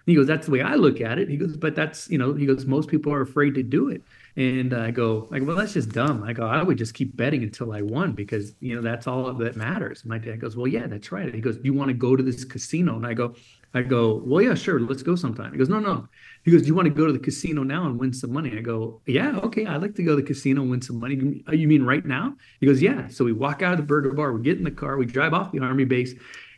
[0.05, 1.29] He goes, that's the way I look at it.
[1.29, 4.03] He goes, but that's you know, he goes, most people are afraid to do it.
[4.35, 6.23] And I go, like, well, that's just dumb.
[6.23, 9.33] I go, I would just keep betting until I won because you know that's all
[9.33, 10.05] that matters.
[10.05, 11.33] My dad goes, well, yeah, that's right.
[11.33, 12.95] He goes, do you want to go to this casino?
[12.95, 13.35] And I go,
[13.73, 15.51] I go, well, yeah, sure, let's go sometime.
[15.51, 16.07] He goes, no, no.
[16.43, 18.57] He goes, do you want to go to the casino now and win some money?
[18.57, 21.43] I go, yeah, okay, I'd like to go to the casino and win some money.
[21.51, 22.35] You mean uh, right now?
[22.59, 23.07] He goes, yeah.
[23.09, 25.33] So we walk out of the burger bar, we get in the car, we drive
[25.33, 26.15] off the army base,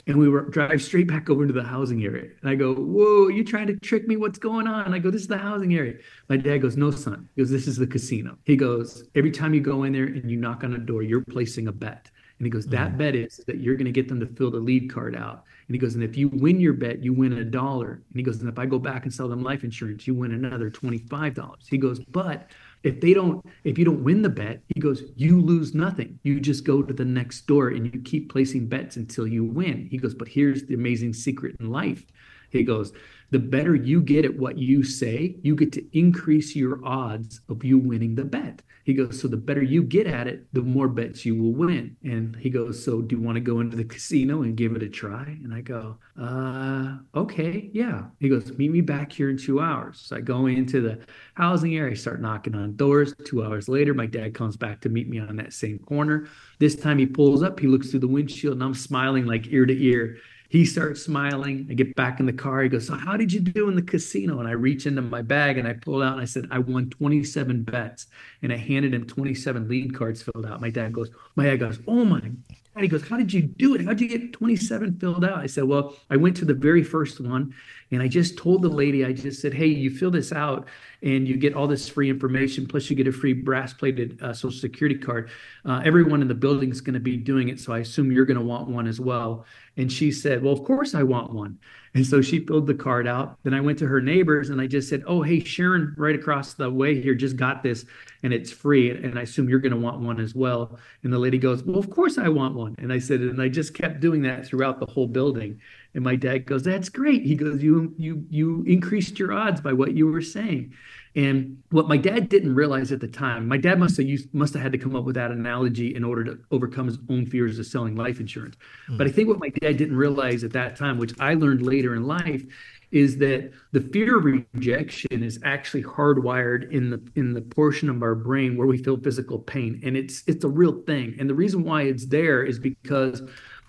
[0.07, 2.29] and we were drive straight back over into the housing area.
[2.41, 4.17] And I go, Whoa, you trying to trick me?
[4.17, 4.85] What's going on?
[4.85, 5.95] And I go, This is the housing area.
[6.29, 7.29] My dad goes, No, son.
[7.35, 8.37] He goes, This is the casino.
[8.45, 11.23] He goes, Every time you go in there and you knock on a door, you're
[11.23, 12.09] placing a bet.
[12.39, 12.97] And he goes, That mm-hmm.
[12.97, 15.43] bet is that you're going to get them to fill the lead card out.
[15.67, 17.91] And he goes, And if you win your bet, you win a dollar.
[17.91, 20.31] And he goes, And if I go back and sell them life insurance, you win
[20.31, 21.67] another $25.
[21.69, 22.49] He goes, But
[22.83, 26.19] if they don't if you don't win the bet he goes you lose nothing.
[26.23, 29.87] You just go to the next door and you keep placing bets until you win.
[29.89, 32.05] He goes but here's the amazing secret in life
[32.51, 32.93] he goes
[33.31, 37.63] the better you get at what you say you get to increase your odds of
[37.63, 40.87] you winning the bet he goes, so the better you get at it, the more
[40.87, 41.95] bets you will win.
[42.03, 44.81] And he goes, so do you want to go into the casino and give it
[44.81, 45.23] a try?
[45.23, 48.05] And I go, uh, okay, yeah.
[48.19, 49.99] He goes, meet me back here in two hours.
[49.99, 50.99] So I go into the
[51.35, 53.13] housing area, start knocking on doors.
[53.25, 56.27] Two hours later, my dad comes back to meet me on that same corner.
[56.59, 59.65] This time he pulls up, he looks through the windshield, and I'm smiling like ear
[59.65, 60.17] to ear.
[60.51, 61.65] He starts smiling.
[61.69, 62.61] I get back in the car.
[62.61, 64.39] He goes, So, how did you do in the casino?
[64.39, 66.89] And I reach into my bag and I pull out and I said, I won
[66.89, 68.07] 27 bets.
[68.41, 70.59] And I handed him 27 lead cards filled out.
[70.59, 72.81] My dad goes, My dad goes, Oh my God.
[72.81, 73.85] He goes, How did you do it?
[73.85, 75.37] How did you get 27 filled out?
[75.37, 77.55] I said, Well, I went to the very first one
[77.89, 80.67] and I just told the lady, I just said, Hey, you fill this out
[81.03, 82.67] and you get all this free information.
[82.67, 85.29] Plus, you get a free brass plated uh, social security card.
[85.65, 87.59] Uh, everyone in the building is going to be doing it.
[87.59, 89.45] So I assume you're going to want one as well.
[89.77, 91.57] And she said, Well, of course I want one.
[91.93, 93.37] And so she filled the card out.
[93.43, 96.53] Then I went to her neighbors and I just said, Oh, hey, Sharon, right across
[96.53, 97.85] the way here, just got this
[98.23, 98.91] and it's free.
[98.91, 100.77] And I assume you're going to want one as well.
[101.03, 102.75] And the lady goes, Well, of course I want one.
[102.79, 105.59] And I said, And I just kept doing that throughout the whole building.
[105.93, 109.73] And my dad goes, "That's great." He goes, "You you you increased your odds by
[109.73, 110.73] what you were saying."
[111.13, 114.53] And what my dad didn't realize at the time, my dad must have used must
[114.53, 117.59] have had to come up with that analogy in order to overcome his own fears
[117.59, 118.55] of selling life insurance.
[118.89, 118.97] Mm.
[118.97, 121.95] But I think what my dad didn't realize at that time, which I learned later
[121.95, 122.45] in life,
[122.91, 128.01] is that the fear of rejection is actually hardwired in the in the portion of
[128.03, 131.33] our brain where we feel physical pain and it's it's a real thing and the
[131.33, 133.23] reason why it's there is because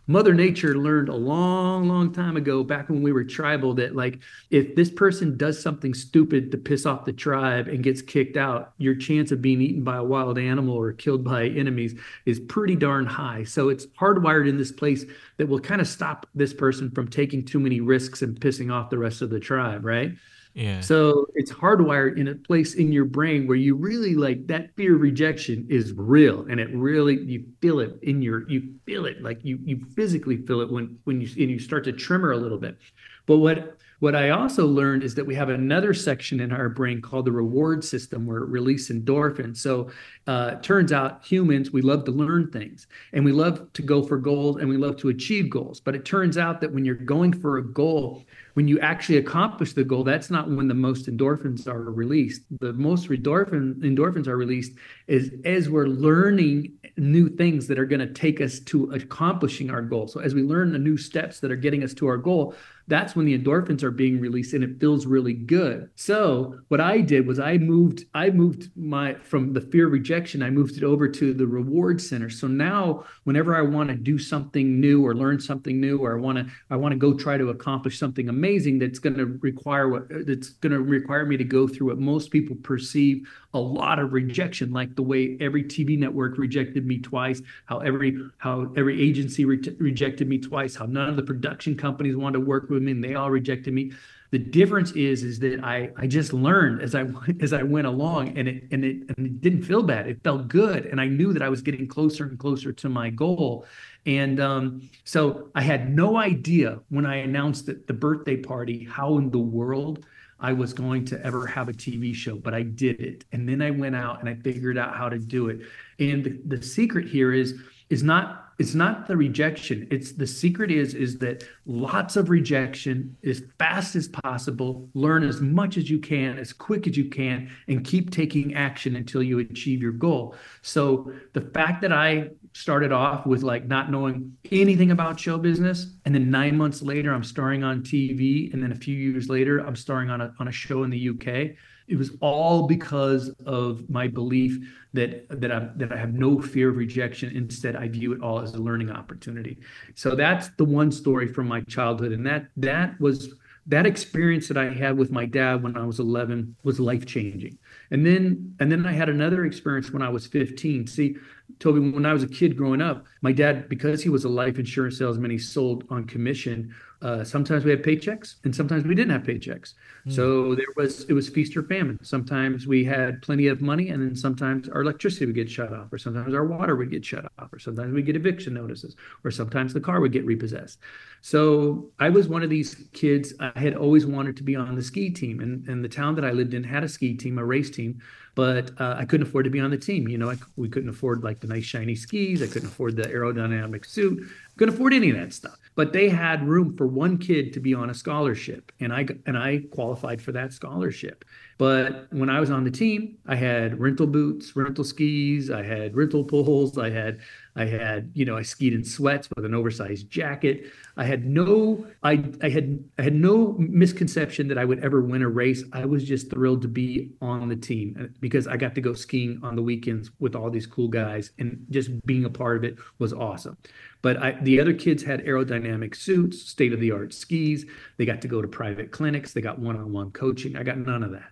[0.09, 4.19] Mother Nature learned a long, long time ago, back when we were tribal, that like
[4.51, 8.73] if this person does something stupid to piss off the tribe and gets kicked out,
[8.79, 11.95] your chance of being eaten by a wild animal or killed by enemies
[12.27, 13.45] is pretty darn high.
[13.45, 15.05] So it's hardwired in this place
[15.37, 18.91] that will kind of stop this person from taking too many risks and pissing off
[18.91, 20.15] the rest of the tribe, right?
[20.55, 20.81] Yeah.
[20.81, 24.95] So it's hardwired in a place in your brain where you really like that fear
[24.97, 29.23] of rejection is real and it really you feel it in your you feel it
[29.23, 32.37] like you you physically feel it when when you and you start to tremor a
[32.37, 32.77] little bit.
[33.25, 37.01] But what what I also learned is that we have another section in our brain
[37.01, 39.59] called the reward system where it releases endorphins.
[39.59, 39.91] So
[40.27, 44.19] uh, turns out humans, we love to learn things and we love to go for
[44.19, 45.81] goals and we love to achieve goals.
[45.81, 49.73] But it turns out that when you're going for a goal, when you actually accomplish
[49.73, 52.43] the goal, that's not when the most endorphins are released.
[52.61, 54.73] The most endorphin, endorphins are released
[55.09, 59.83] is as we're learning new things that are going to take us to accomplishing our
[59.83, 60.07] goal.
[60.07, 62.55] So as we learn the new steps that are getting us to our goal,
[62.89, 65.89] that's when the endorphins are being released and it feels really good.
[65.95, 70.12] So what I did was I moved I moved my from the fear of rejection
[70.12, 72.29] I moved it over to the reward center.
[72.29, 76.20] So now whenever I want to do something new or learn something new or I
[76.20, 79.88] want to I want to go try to accomplish something amazing that's going to require
[79.88, 83.98] what that's going to require me to go through what most people perceive a lot
[83.98, 89.01] of rejection like the way every TV network rejected me twice, how every how every
[89.01, 92.83] agency re- rejected me twice, how none of the production companies wanted to work with
[92.83, 93.92] me and they all rejected me.
[94.33, 97.05] The difference is is that I I just learned as I
[97.40, 100.09] as I went along and it and it and it didn't feel bad.
[100.09, 103.11] It felt good and I knew that I was getting closer and closer to my
[103.11, 103.66] goal.
[104.07, 109.18] And um, so I had no idea when I announced at the birthday party how
[109.18, 110.05] in the world
[110.41, 113.24] I was going to ever have a TV show, but I did it.
[113.30, 115.61] And then I went out and I figured out how to do it.
[116.01, 117.61] And the, the secret here is
[117.91, 119.88] is not it's not the rejection.
[119.90, 124.88] It's the secret is is that lots of rejection as fast as possible.
[124.94, 128.96] Learn as much as you can as quick as you can and keep taking action
[128.96, 130.34] until you achieve your goal.
[130.62, 135.94] So the fact that i started off with like not knowing anything about show business
[136.05, 139.61] and then nine months later i'm starring on tv and then a few years later
[139.61, 141.57] i'm starring on a, on a show in the uk
[141.93, 144.59] it was all because of my belief
[144.95, 147.36] that that I that I have no fear of rejection.
[147.36, 149.59] Instead, I view it all as a learning opportunity.
[149.95, 153.34] So that's the one story from my childhood, and that that was
[153.66, 157.59] that experience that I had with my dad when I was 11 was life changing.
[157.90, 160.86] And then and then I had another experience when I was 15.
[160.86, 161.16] See,
[161.59, 164.59] Toby, when I was a kid growing up, my dad, because he was a life
[164.59, 166.74] insurance salesman, he sold on commission.
[167.03, 169.74] Uh, sometimes we had paychecks, and sometimes we didn't have paychecks.
[170.07, 170.12] Mm.
[170.12, 171.98] So there was it was feast or famine.
[172.03, 175.92] Sometimes we had plenty of money, and then sometimes our electricity would get shut off,
[175.92, 178.94] or sometimes our water would get shut off, or sometimes we'd get eviction notices,
[179.24, 180.78] or sometimes the car would get repossessed.
[181.22, 183.34] So I was one of these kids.
[183.40, 186.24] I had always wanted to be on the ski team, and and the town that
[186.24, 188.00] I lived in had a ski team, a race team
[188.35, 190.09] but uh, I couldn't afford to be on the team.
[190.09, 192.43] You know, I, we couldn't afford like the nice shiny skis.
[192.43, 194.22] I couldn't afford the aerodynamic suit.
[194.22, 195.57] I couldn't afford any of that stuff.
[195.74, 199.39] But they had room for one kid to be on a scholarship, and I and
[199.39, 201.24] I qualified for that scholarship.
[201.57, 205.97] But when I was on the team, I had rental boots, rental skis, I had
[205.97, 207.20] rental poles, I had
[207.55, 210.64] I had, you know, I skied in sweats with an oversized jacket.
[210.96, 215.22] I had no, I, I had, I had no misconception that I would ever win
[215.22, 215.62] a race.
[215.72, 218.94] I was just thrilled to be on the team uh, because I got to go
[218.94, 222.64] skiing on the weekends with all these cool guys, and just being a part of
[222.64, 223.59] it was awesome.
[224.00, 227.66] But I, the other kids had aerodynamic suits, state of the art skis.
[227.98, 229.32] They got to go to private clinics.
[229.32, 230.57] They got one on one coaching.
[230.57, 231.30] I got none of that.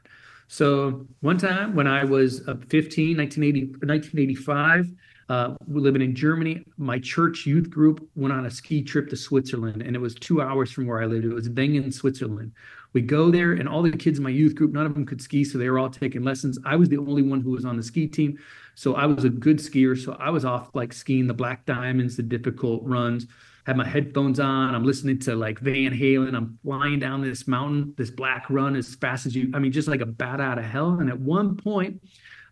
[0.49, 4.93] So one time when I was uh, 15, 1980, 1985,
[5.31, 6.65] uh, living in Germany.
[6.77, 10.43] My church youth group went on a ski trip to Switzerland, and it was two
[10.43, 11.25] hours from where I lived.
[11.25, 12.51] It was Wengen, Switzerland.
[12.95, 15.23] We go there, and all the kids in my youth group, none of them could
[15.23, 16.59] ski, so they were all taking lessons.
[16.67, 18.41] I was the only one who was on the ski team,
[18.75, 19.97] so I was a good skier.
[19.97, 23.29] So I was off like skiing the black diamonds, the difficult runs.
[23.67, 24.75] Had my headphones on.
[24.75, 26.35] I'm listening to like Van Halen.
[26.35, 29.53] I'm flying down this mountain, this black run as fast as you.
[29.55, 30.99] I mean, just like a bat out of hell.
[30.99, 32.03] And at one point,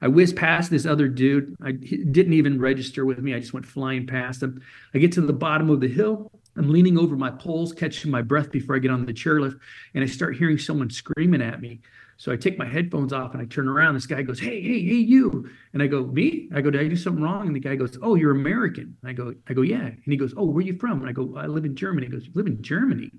[0.01, 1.57] I whizzed past this other dude.
[1.63, 3.35] I didn't even register with me.
[3.35, 4.63] I just went flying past him.
[4.95, 6.31] I get to the bottom of the hill.
[6.57, 9.59] I'm leaning over my poles, catching my breath before I get on the chairlift,
[9.95, 11.81] and I start hearing someone screaming at me.
[12.17, 13.95] So I take my headphones off and I turn around.
[13.95, 16.89] This guy goes, "Hey, hey, hey, you!" And I go, "Me?" I go, "Did I
[16.89, 19.87] do something wrong?" And the guy goes, "Oh, you're American." I go, "I go, yeah."
[19.87, 22.07] And he goes, "Oh, where are you from?" And I go, "I live in Germany."
[22.07, 23.13] He goes, "You live in Germany?"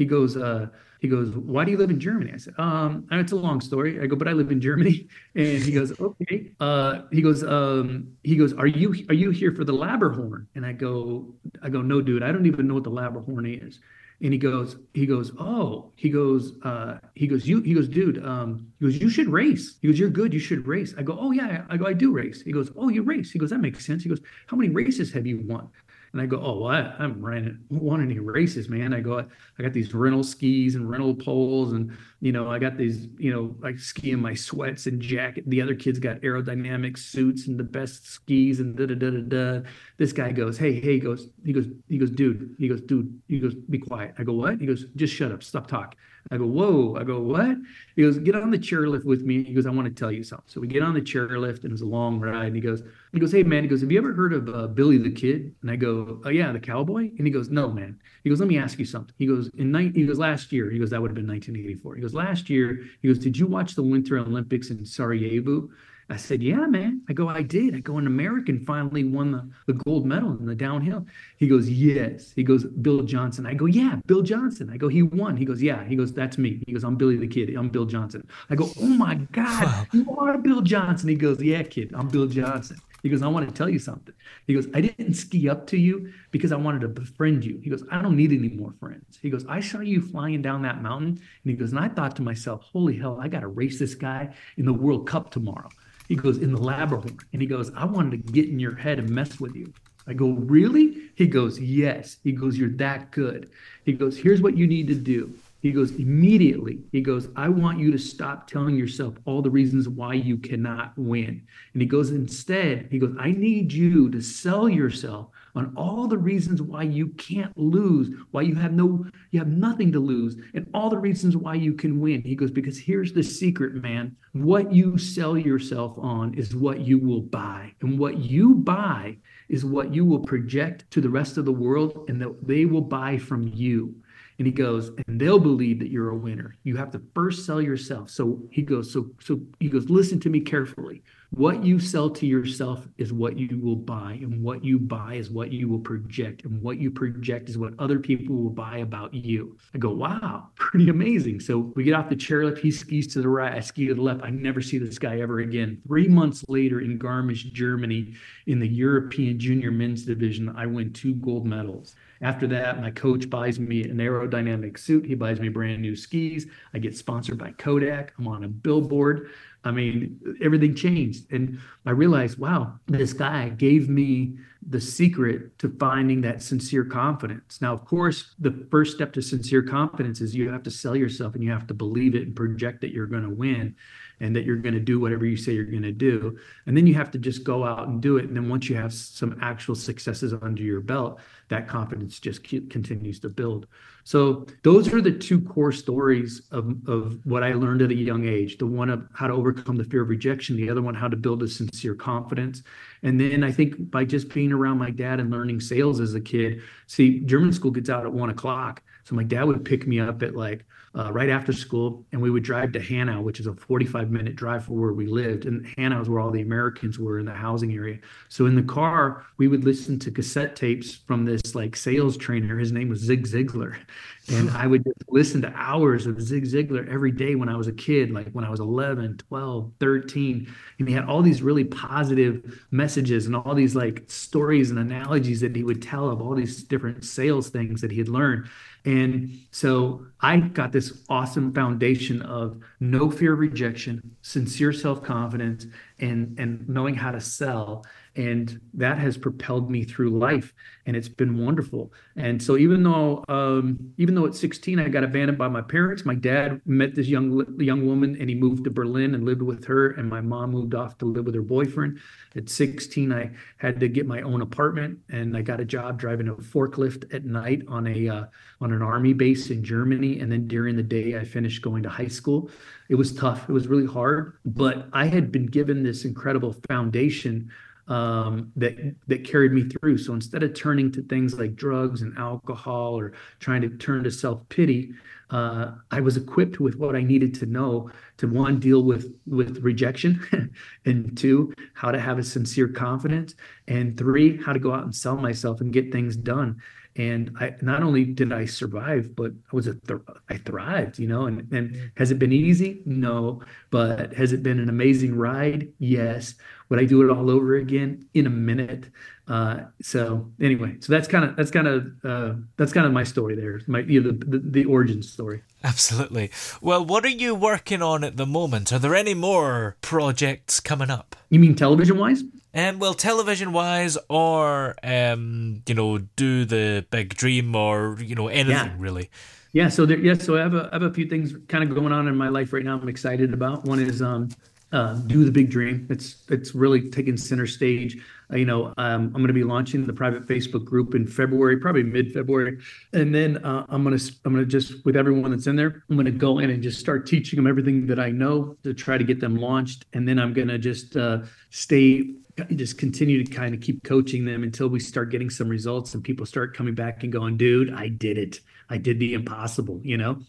[0.00, 0.68] He goes, uh,
[1.00, 2.30] he goes, why do you live in Germany?
[2.32, 4.00] I said, um, it's a long story.
[4.00, 5.08] I go, but I live in Germany.
[5.34, 6.52] And he goes, okay.
[6.58, 10.46] Uh, he goes, um, he goes, are you are you here for the Lauberhorn?
[10.54, 13.78] And I go, I go, no, dude, I don't even know what the Lauberhorn is.
[14.22, 18.24] And he goes, he goes, oh, he goes, uh, he goes, you, he goes, dude,
[18.24, 19.76] um, he goes, you should race.
[19.82, 20.94] He goes, you're good, you should race.
[20.96, 22.40] I go, oh yeah, I go, I do race.
[22.40, 23.30] He goes, oh, you race.
[23.30, 24.02] He goes, that makes sense.
[24.02, 25.68] He goes, how many races have you won?
[26.12, 28.92] And I go, oh, well, I, I haven't ran won any races, man.
[28.92, 29.18] I go,
[29.58, 33.32] I got these rental skis and rental poles, and you know, I got these, you
[33.32, 35.44] know, I ski in my sweats and jacket.
[35.46, 39.20] The other kids got aerodynamic suits and the best skis and da da da da
[39.22, 39.68] da.
[39.96, 43.20] This guy goes, hey, hey, he goes, he goes, he goes, dude, he goes, dude,
[43.26, 44.14] he goes, be quiet.
[44.18, 44.60] I go, what?
[44.60, 45.98] He goes, just shut up, stop talking.
[46.30, 46.96] I go, whoa.
[46.96, 47.56] I go, what?
[47.96, 49.42] He goes, get on the chairlift with me.
[49.42, 50.46] He goes, I want to tell you something.
[50.48, 52.46] So we get on the chairlift, and it was a long ride.
[52.46, 53.62] And he goes, he goes, hey man.
[53.62, 55.54] He goes, have you ever heard of uh, Billy the Kid?
[55.62, 57.10] And I go, oh yeah, the cowboy.
[57.18, 57.98] And he goes, no man.
[58.22, 59.14] He goes, let me ask you something.
[59.18, 59.92] He goes, in night.
[59.94, 60.70] He goes, last year.
[60.70, 61.96] He goes, that would have been 1984.
[61.96, 62.84] He goes, last year.
[63.02, 65.68] He goes, did you watch the Winter Olympics in Sarajevo?
[66.10, 67.02] I said, Yeah, man.
[67.08, 67.76] I go, I did.
[67.76, 71.06] I go, an American finally won the, the gold medal in the downhill.
[71.36, 72.32] He goes, Yes.
[72.34, 73.46] He goes, Bill Johnson.
[73.46, 74.70] I go, Yeah, Bill Johnson.
[74.70, 75.36] I go, He won.
[75.36, 75.84] He goes, Yeah.
[75.84, 76.62] He goes, That's me.
[76.66, 77.54] He goes, I'm Billy the Kid.
[77.54, 78.26] I'm Bill Johnson.
[78.50, 81.08] I go, Oh my God, you are Bill Johnson.
[81.08, 82.78] He goes, Yeah, kid, I'm Bill Johnson.
[83.02, 84.14] He goes, I want to tell you something.
[84.46, 87.58] He goes, I didn't ski up to you because I wanted to befriend you.
[87.62, 89.18] He goes, I don't need any more friends.
[89.20, 91.08] He goes, I saw you flying down that mountain.
[91.08, 93.94] And he goes, and I thought to myself, holy hell, I got to race this
[93.94, 95.70] guy in the World Cup tomorrow.
[96.08, 97.20] He goes, in the Lauberhorn.
[97.32, 99.72] And he goes, I wanted to get in your head and mess with you.
[100.06, 101.10] I go, really?
[101.14, 102.16] He goes, yes.
[102.24, 103.50] He goes, you're that good.
[103.84, 105.32] He goes, here's what you need to do.
[105.62, 109.88] He goes, immediately, he goes, I want you to stop telling yourself all the reasons
[109.88, 111.42] why you cannot win.
[111.72, 116.16] And he goes, instead, he goes, I need you to sell yourself on all the
[116.16, 120.66] reasons why you can't lose, why you have no, you have nothing to lose, and
[120.72, 122.22] all the reasons why you can win.
[122.22, 124.16] He goes, because here's the secret, man.
[124.32, 127.72] What you sell yourself on is what you will buy.
[127.80, 132.04] And what you buy is what you will project to the rest of the world,
[132.08, 133.94] and that they will buy from you.
[134.40, 136.56] And he goes, and they'll believe that you're a winner.
[136.64, 138.08] You have to first sell yourself.
[138.08, 141.02] So he goes, so so he goes, listen to me carefully.
[141.28, 145.28] What you sell to yourself is what you will buy, and what you buy is
[145.28, 149.12] what you will project, and what you project is what other people will buy about
[149.12, 149.58] you.
[149.74, 151.40] I go, wow, pretty amazing.
[151.40, 152.60] So we get off the chairlift.
[152.60, 154.22] He skis to the right, I ski to the left.
[154.24, 155.82] I never see this guy ever again.
[155.86, 158.14] Three months later in Garmisch, Germany,
[158.46, 161.94] in the European Junior Men's Division, I win two gold medals.
[162.22, 165.06] After that, my coach buys me an aerodynamic suit.
[165.06, 166.46] He buys me brand new skis.
[166.74, 168.12] I get sponsored by Kodak.
[168.18, 169.30] I'm on a billboard.
[169.64, 171.30] I mean, everything changed.
[171.32, 174.36] And I realized, wow, this guy gave me
[174.68, 177.60] the secret to finding that sincere confidence.
[177.62, 181.34] Now, of course, the first step to sincere confidence is you have to sell yourself
[181.34, 183.74] and you have to believe it and project that you're going to win
[184.20, 186.38] and that you're going to do whatever you say you're going to do.
[186.66, 188.26] And then you have to just go out and do it.
[188.26, 193.18] And then once you have some actual successes under your belt, that confidence just continues
[193.20, 193.66] to build.
[194.04, 198.24] So those are the two core stories of, of what I learned at a young
[198.24, 198.56] age.
[198.56, 201.16] The one of how to overcome the fear of rejection, the other one, how to
[201.16, 202.62] build a sincere confidence.
[203.02, 206.20] And then I think by just being around my dad and learning sales as a
[206.20, 208.82] kid, see, German school gets out at one o'clock.
[209.04, 212.30] So my dad would pick me up at like Uh, right after school, and we
[212.30, 215.46] would drive to Hanau, which is a 45 minute drive from where we lived.
[215.46, 217.98] And Hanau is where all the Americans were in the housing area.
[218.28, 222.58] So in the car, we would listen to cassette tapes from this like sales trainer.
[222.58, 223.76] His name was Zig Ziglar.
[224.28, 227.66] And I would just listen to hours of Zig Ziglar every day when I was
[227.66, 230.54] a kid, like when I was 11, 12, 13.
[230.78, 235.40] And he had all these really positive messages and all these like stories and analogies
[235.40, 238.48] that he would tell of all these different sales things that he had learned.
[238.84, 245.66] And so I got this awesome foundation of no fear of rejection, sincere self-confidence,
[245.98, 247.84] and and knowing how to sell
[248.20, 250.52] and that has propelled me through life
[250.84, 251.90] and it's been wonderful.
[252.16, 256.04] And so even though um, even though at 16 i got abandoned by my parents
[256.04, 259.64] my dad met this young young woman and he moved to berlin and lived with
[259.64, 261.98] her and my mom moved off to live with her boyfriend.
[262.36, 266.28] At 16 i had to get my own apartment and i got a job driving
[266.28, 268.24] a forklift at night on a uh,
[268.60, 271.88] on an army base in germany and then during the day i finished going to
[271.88, 272.50] high school.
[272.88, 273.48] It was tough.
[273.48, 277.50] It was really hard but i had been given this incredible foundation
[277.90, 279.98] um, that that carried me through.
[279.98, 284.10] So instead of turning to things like drugs and alcohol or trying to turn to
[284.10, 284.92] self pity,
[285.30, 289.58] uh, I was equipped with what I needed to know to one deal with with
[289.58, 290.52] rejection,
[290.86, 293.34] and two how to have a sincere confidence,
[293.66, 296.62] and three how to go out and sell myself and get things done
[297.00, 301.08] and I not only did I survive, but I was a th- I thrived, you
[301.08, 301.24] know.
[301.24, 302.82] And and has it been easy?
[302.84, 303.40] No,
[303.70, 305.72] but has it been an amazing ride?
[305.78, 306.34] Yes.
[306.68, 308.90] Would I do it all over again in a minute?
[309.26, 313.04] Uh, so anyway, so that's kind of that's kind of uh, that's kind of my
[313.04, 315.40] story there, my you know, the, the the origin story.
[315.64, 316.30] Absolutely.
[316.60, 318.72] Well, what are you working on at the moment?
[318.74, 321.16] Are there any more projects coming up?
[321.30, 322.22] You mean television wise?
[322.52, 328.28] Um, well, television wise, or um, you know, do the big dream, or you know,
[328.28, 328.74] anything yeah.
[328.78, 329.10] really.
[329.52, 329.68] Yeah.
[329.68, 330.14] So there, yeah.
[330.14, 332.28] So I have a I have a few things kind of going on in my
[332.28, 332.78] life right now.
[332.80, 333.64] I'm excited about.
[333.64, 334.30] One is um,
[334.72, 335.86] uh, do the big dream.
[335.90, 337.98] It's it's really taking center stage.
[338.32, 341.56] Uh, you know, um, I'm going to be launching the private Facebook group in February,
[341.56, 342.58] probably mid February,
[342.92, 345.82] and then uh, I'm going to I'm going to just with everyone that's in there,
[345.90, 348.72] I'm going to go in and just start teaching them everything that I know to
[348.72, 351.20] try to get them launched, and then I'm going to just uh,
[351.50, 352.14] stay
[352.54, 356.02] just continue to kind of keep coaching them until we start getting some results and
[356.02, 358.40] people start coming back and going, dude, I did it.
[358.68, 360.20] I did the impossible, you know?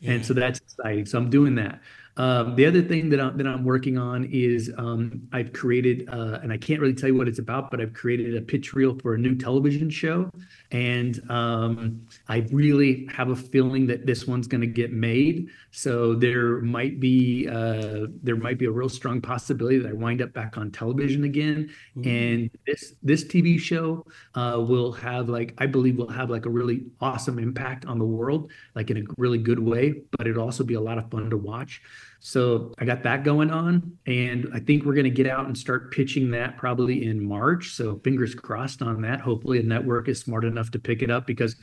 [0.00, 0.12] Yeah.
[0.12, 1.06] And so that's exciting.
[1.06, 1.80] So I'm doing that.
[2.18, 6.38] Um, the other thing that I'm, that I'm working on is um, I've created, uh,
[6.42, 8.98] and I can't really tell you what it's about, but I've created a pitch reel
[8.98, 10.30] for a new television show.
[10.70, 15.48] And um, I really have a feeling that this one's going to get made.
[15.72, 20.22] So there might be uh, there might be a real strong possibility that I wind
[20.22, 21.70] up back on television again.
[22.02, 26.50] And this this TV show uh, will have like I believe will have like a
[26.50, 30.02] really awesome impact on the world, like in a really good way.
[30.16, 31.82] But it'll also be a lot of fun to watch.
[32.26, 33.96] So I got that going on.
[34.08, 37.70] And I think we're going to get out and start pitching that probably in March.
[37.70, 39.20] So fingers crossed on that.
[39.20, 41.54] Hopefully, a network is smart enough to pick it up because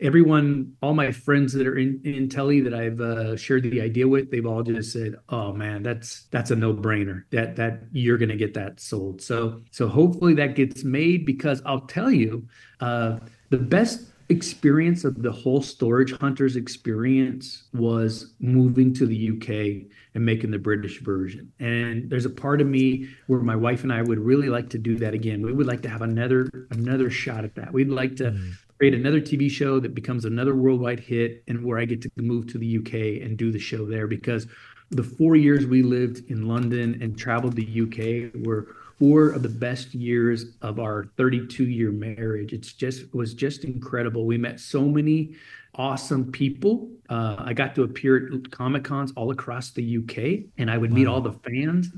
[0.00, 4.08] everyone, all my friends that are in, in Telly that I've uh, shared the idea
[4.08, 7.22] with, they've all just said, "Oh man, that's that's a no brainer.
[7.30, 11.62] That that you're going to get that sold." So so hopefully that gets made because
[11.64, 12.44] I'll tell you,
[12.80, 19.88] uh, the best experience of the whole storage hunters experience was moving to the UK
[20.14, 21.52] and making the British version.
[21.58, 24.78] And there's a part of me where my wife and I would really like to
[24.78, 25.42] do that again.
[25.42, 27.72] We would like to have another another shot at that.
[27.72, 28.52] We'd like to mm.
[28.78, 32.46] create another TV show that becomes another worldwide hit and where I get to move
[32.48, 34.46] to the UK and do the show there because
[34.90, 39.48] the 4 years we lived in London and traveled the UK were four of the
[39.48, 42.52] best years of our 32 year marriage.
[42.52, 44.26] It's just was just incredible.
[44.26, 45.36] We met so many
[45.74, 46.90] awesome people.
[47.08, 50.90] Uh, I got to appear at Comic Cons all across the UK, and I would
[50.90, 50.96] wow.
[50.96, 51.90] meet all the fans.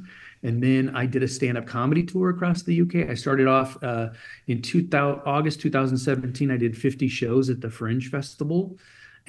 [0.43, 3.11] And then I did a stand up comedy tour across the UK.
[3.11, 4.09] I started off uh,
[4.47, 6.51] in 2000, August 2017.
[6.51, 8.77] I did 50 shows at the Fringe Festival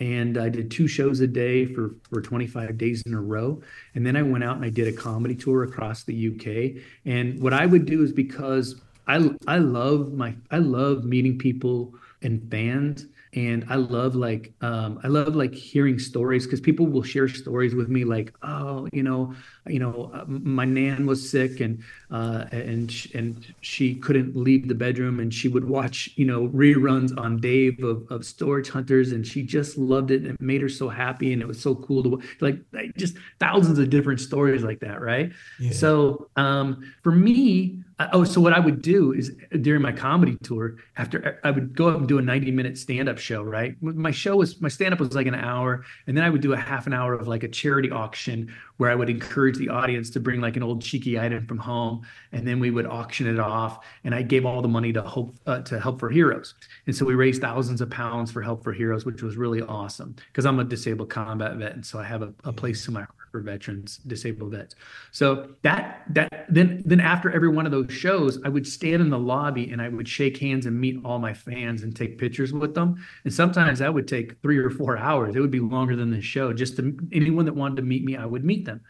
[0.01, 3.61] and I did two shows a day for for 25 days in a row.
[3.93, 6.81] And then I went out and I did a comedy tour across the UK.
[7.05, 11.93] And what I would do is because I I love my I love meeting people
[12.23, 17.03] and fans and i love like um, i love like hearing stories because people will
[17.03, 19.33] share stories with me like oh you know
[19.67, 24.67] you know uh, my nan was sick and uh, and sh- and she couldn't leave
[24.67, 29.13] the bedroom and she would watch you know reruns on dave of, of storage hunters
[29.13, 31.73] and she just loved it and it made her so happy and it was so
[31.75, 32.59] cool to like
[32.97, 35.71] just thousands of different stories like that right yeah.
[35.71, 37.81] so um, for me
[38.13, 39.31] oh, so what I would do is
[39.61, 43.09] during my comedy tour, after I would go up and do a 90 minute stand
[43.09, 43.75] up show, right?
[43.81, 45.83] My show was, my stand up was like an hour.
[46.07, 48.89] And then I would do a half an hour of like a charity auction where
[48.89, 52.05] I would encourage the audience to bring like an old cheeky item from home.
[52.31, 53.85] And then we would auction it off.
[54.03, 56.55] And I gave all the money to Hope, uh, to Help for Heroes.
[56.87, 60.15] And so we raised thousands of pounds for Help for Heroes, which was really awesome
[60.27, 61.73] because I'm a disabled combat vet.
[61.73, 64.75] And so I have a, a place in my heart for veterans, disabled vets.
[65.11, 69.09] So that that then then after every one of those shows, I would stand in
[69.09, 72.53] the lobby and I would shake hands and meet all my fans and take pictures
[72.53, 73.03] with them.
[73.23, 75.35] And sometimes that would take three or four hours.
[75.35, 76.53] It would be longer than the show.
[76.53, 78.81] Just to anyone that wanted to meet me, I would meet them.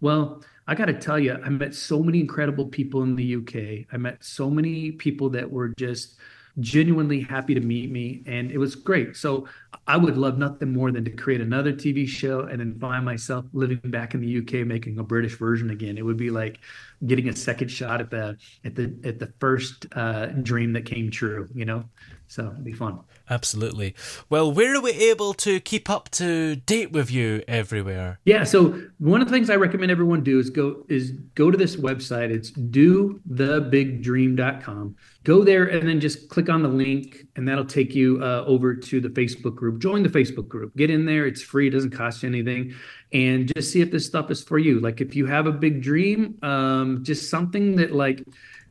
[0.00, 3.86] Well, I got to tell you, I met so many incredible people in the UK.
[3.92, 6.16] I met so many people that were just
[6.58, 9.46] genuinely happy to meet me and it was great so
[9.86, 13.44] i would love nothing more than to create another tv show and then find myself
[13.52, 15.98] living back in the uk making a british version again.
[15.98, 16.60] It would be like
[17.06, 21.10] getting a second shot at the at the at the first uh, dream that came
[21.10, 21.84] true you know?
[22.28, 23.00] So it'd be fun.
[23.28, 23.96] Absolutely.
[24.28, 28.20] Well where are we able to keep up to date with you everywhere?
[28.24, 31.56] Yeah so one of the things i recommend everyone do is go is go to
[31.56, 32.30] this website.
[32.30, 37.94] It's do dothebigdream.com go there and then just click on the link and that'll take
[37.94, 41.42] you uh, over to the facebook group join the facebook group get in there it's
[41.42, 42.74] free it doesn't cost you anything
[43.12, 44.80] and just see if this stuff is for you.
[44.80, 48.24] Like if you have a big dream um, just something that like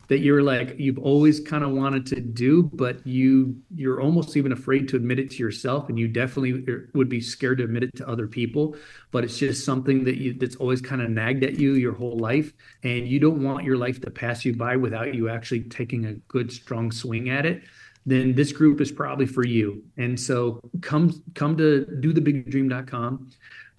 [0.07, 4.51] that you're like you've always kind of wanted to do but you you're almost even
[4.51, 6.65] afraid to admit it to yourself and you definitely
[6.95, 8.75] would be scared to admit it to other people
[9.11, 12.17] but it's just something that you that's always kind of nagged at you your whole
[12.17, 16.05] life and you don't want your life to pass you by without you actually taking
[16.05, 17.61] a good strong swing at it
[18.05, 23.29] then this group is probably for you and so come come to dothebigdream.com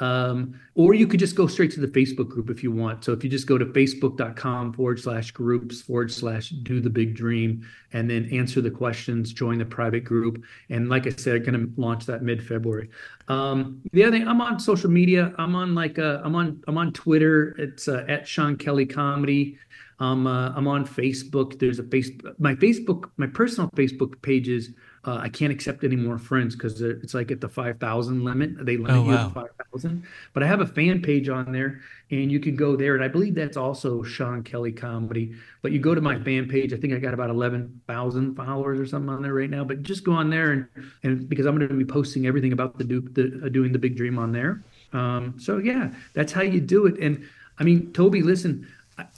[0.00, 3.04] um, or you could just go straight to the Facebook group if you want.
[3.04, 7.14] So if you just go to facebook.com forward slash groups forward slash do the big
[7.14, 10.42] dream and then answer the questions, join the private group.
[10.70, 12.88] And like I said, I'm going to launch that mid February.
[13.28, 15.34] Um, the other thing, I'm on social media.
[15.38, 17.54] I'm on like, uh, I'm on, I'm on Twitter.
[17.58, 19.58] It's uh, at Sean Kelly Comedy.
[20.00, 21.58] Um, uh, I'm on Facebook.
[21.58, 24.70] There's a Facebook, my Facebook, my personal Facebook pages
[25.02, 28.66] uh, I can't accept any more friends because it's like at the 5,000 limit.
[28.66, 29.22] They limit oh, wow.
[29.22, 30.04] you to 5,000.
[30.34, 31.80] But I have a fan page on there
[32.10, 32.96] and you can go there.
[32.96, 35.34] And I believe that's also Sean Kelly Comedy.
[35.62, 36.74] But you go to my fan page.
[36.74, 39.64] I think I got about 11,000 followers or something on there right now.
[39.64, 40.68] But just go on there and,
[41.02, 43.78] and because I'm going to be posting everything about the, do, the uh, doing the
[43.78, 44.62] big dream on there.
[44.92, 46.98] Um, so yeah, that's how you do it.
[47.00, 47.26] And
[47.58, 48.68] I mean, Toby, listen,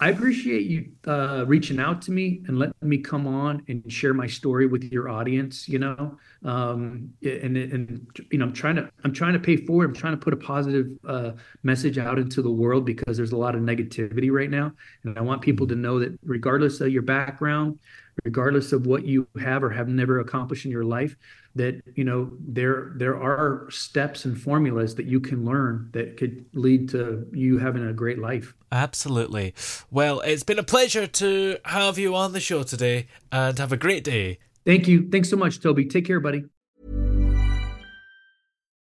[0.00, 4.14] I appreciate you uh, reaching out to me and letting me come on and share
[4.14, 5.68] my story with your audience.
[5.68, 9.90] You know, um, and and you know, I'm trying to I'm trying to pay forward.
[9.90, 13.36] I'm trying to put a positive uh, message out into the world because there's a
[13.36, 14.72] lot of negativity right now,
[15.04, 17.78] and I want people to know that regardless of your background,
[18.24, 21.16] regardless of what you have or have never accomplished in your life,
[21.54, 26.44] that you know there there are steps and formulas that you can learn that could
[26.54, 28.54] lead to you having a great life.
[28.70, 29.54] Absolutely.
[29.90, 33.76] Well it's been a pleasure to have you on the show today and have a
[33.76, 34.38] great day.
[34.64, 35.08] Thank you.
[35.10, 35.84] Thanks so much toby.
[35.84, 36.44] Take care buddy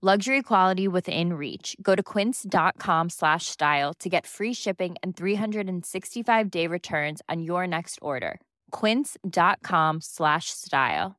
[0.00, 1.74] Luxury quality within reach.
[1.82, 7.66] Go to quince.com slash style to get free shipping and 365 day returns on your
[7.66, 8.40] next order.
[8.70, 11.16] Quince.com slash style.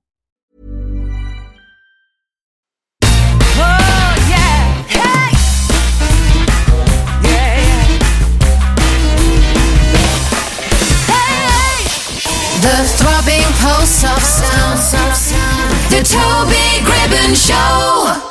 [3.03, 4.83] Oh, yeah.
[4.87, 5.31] Hey!
[7.27, 7.59] Yeah.
[11.11, 11.83] Hey!
[12.61, 14.79] The throbbing pulse of sound.
[15.91, 18.28] The Toby Gribbon Show.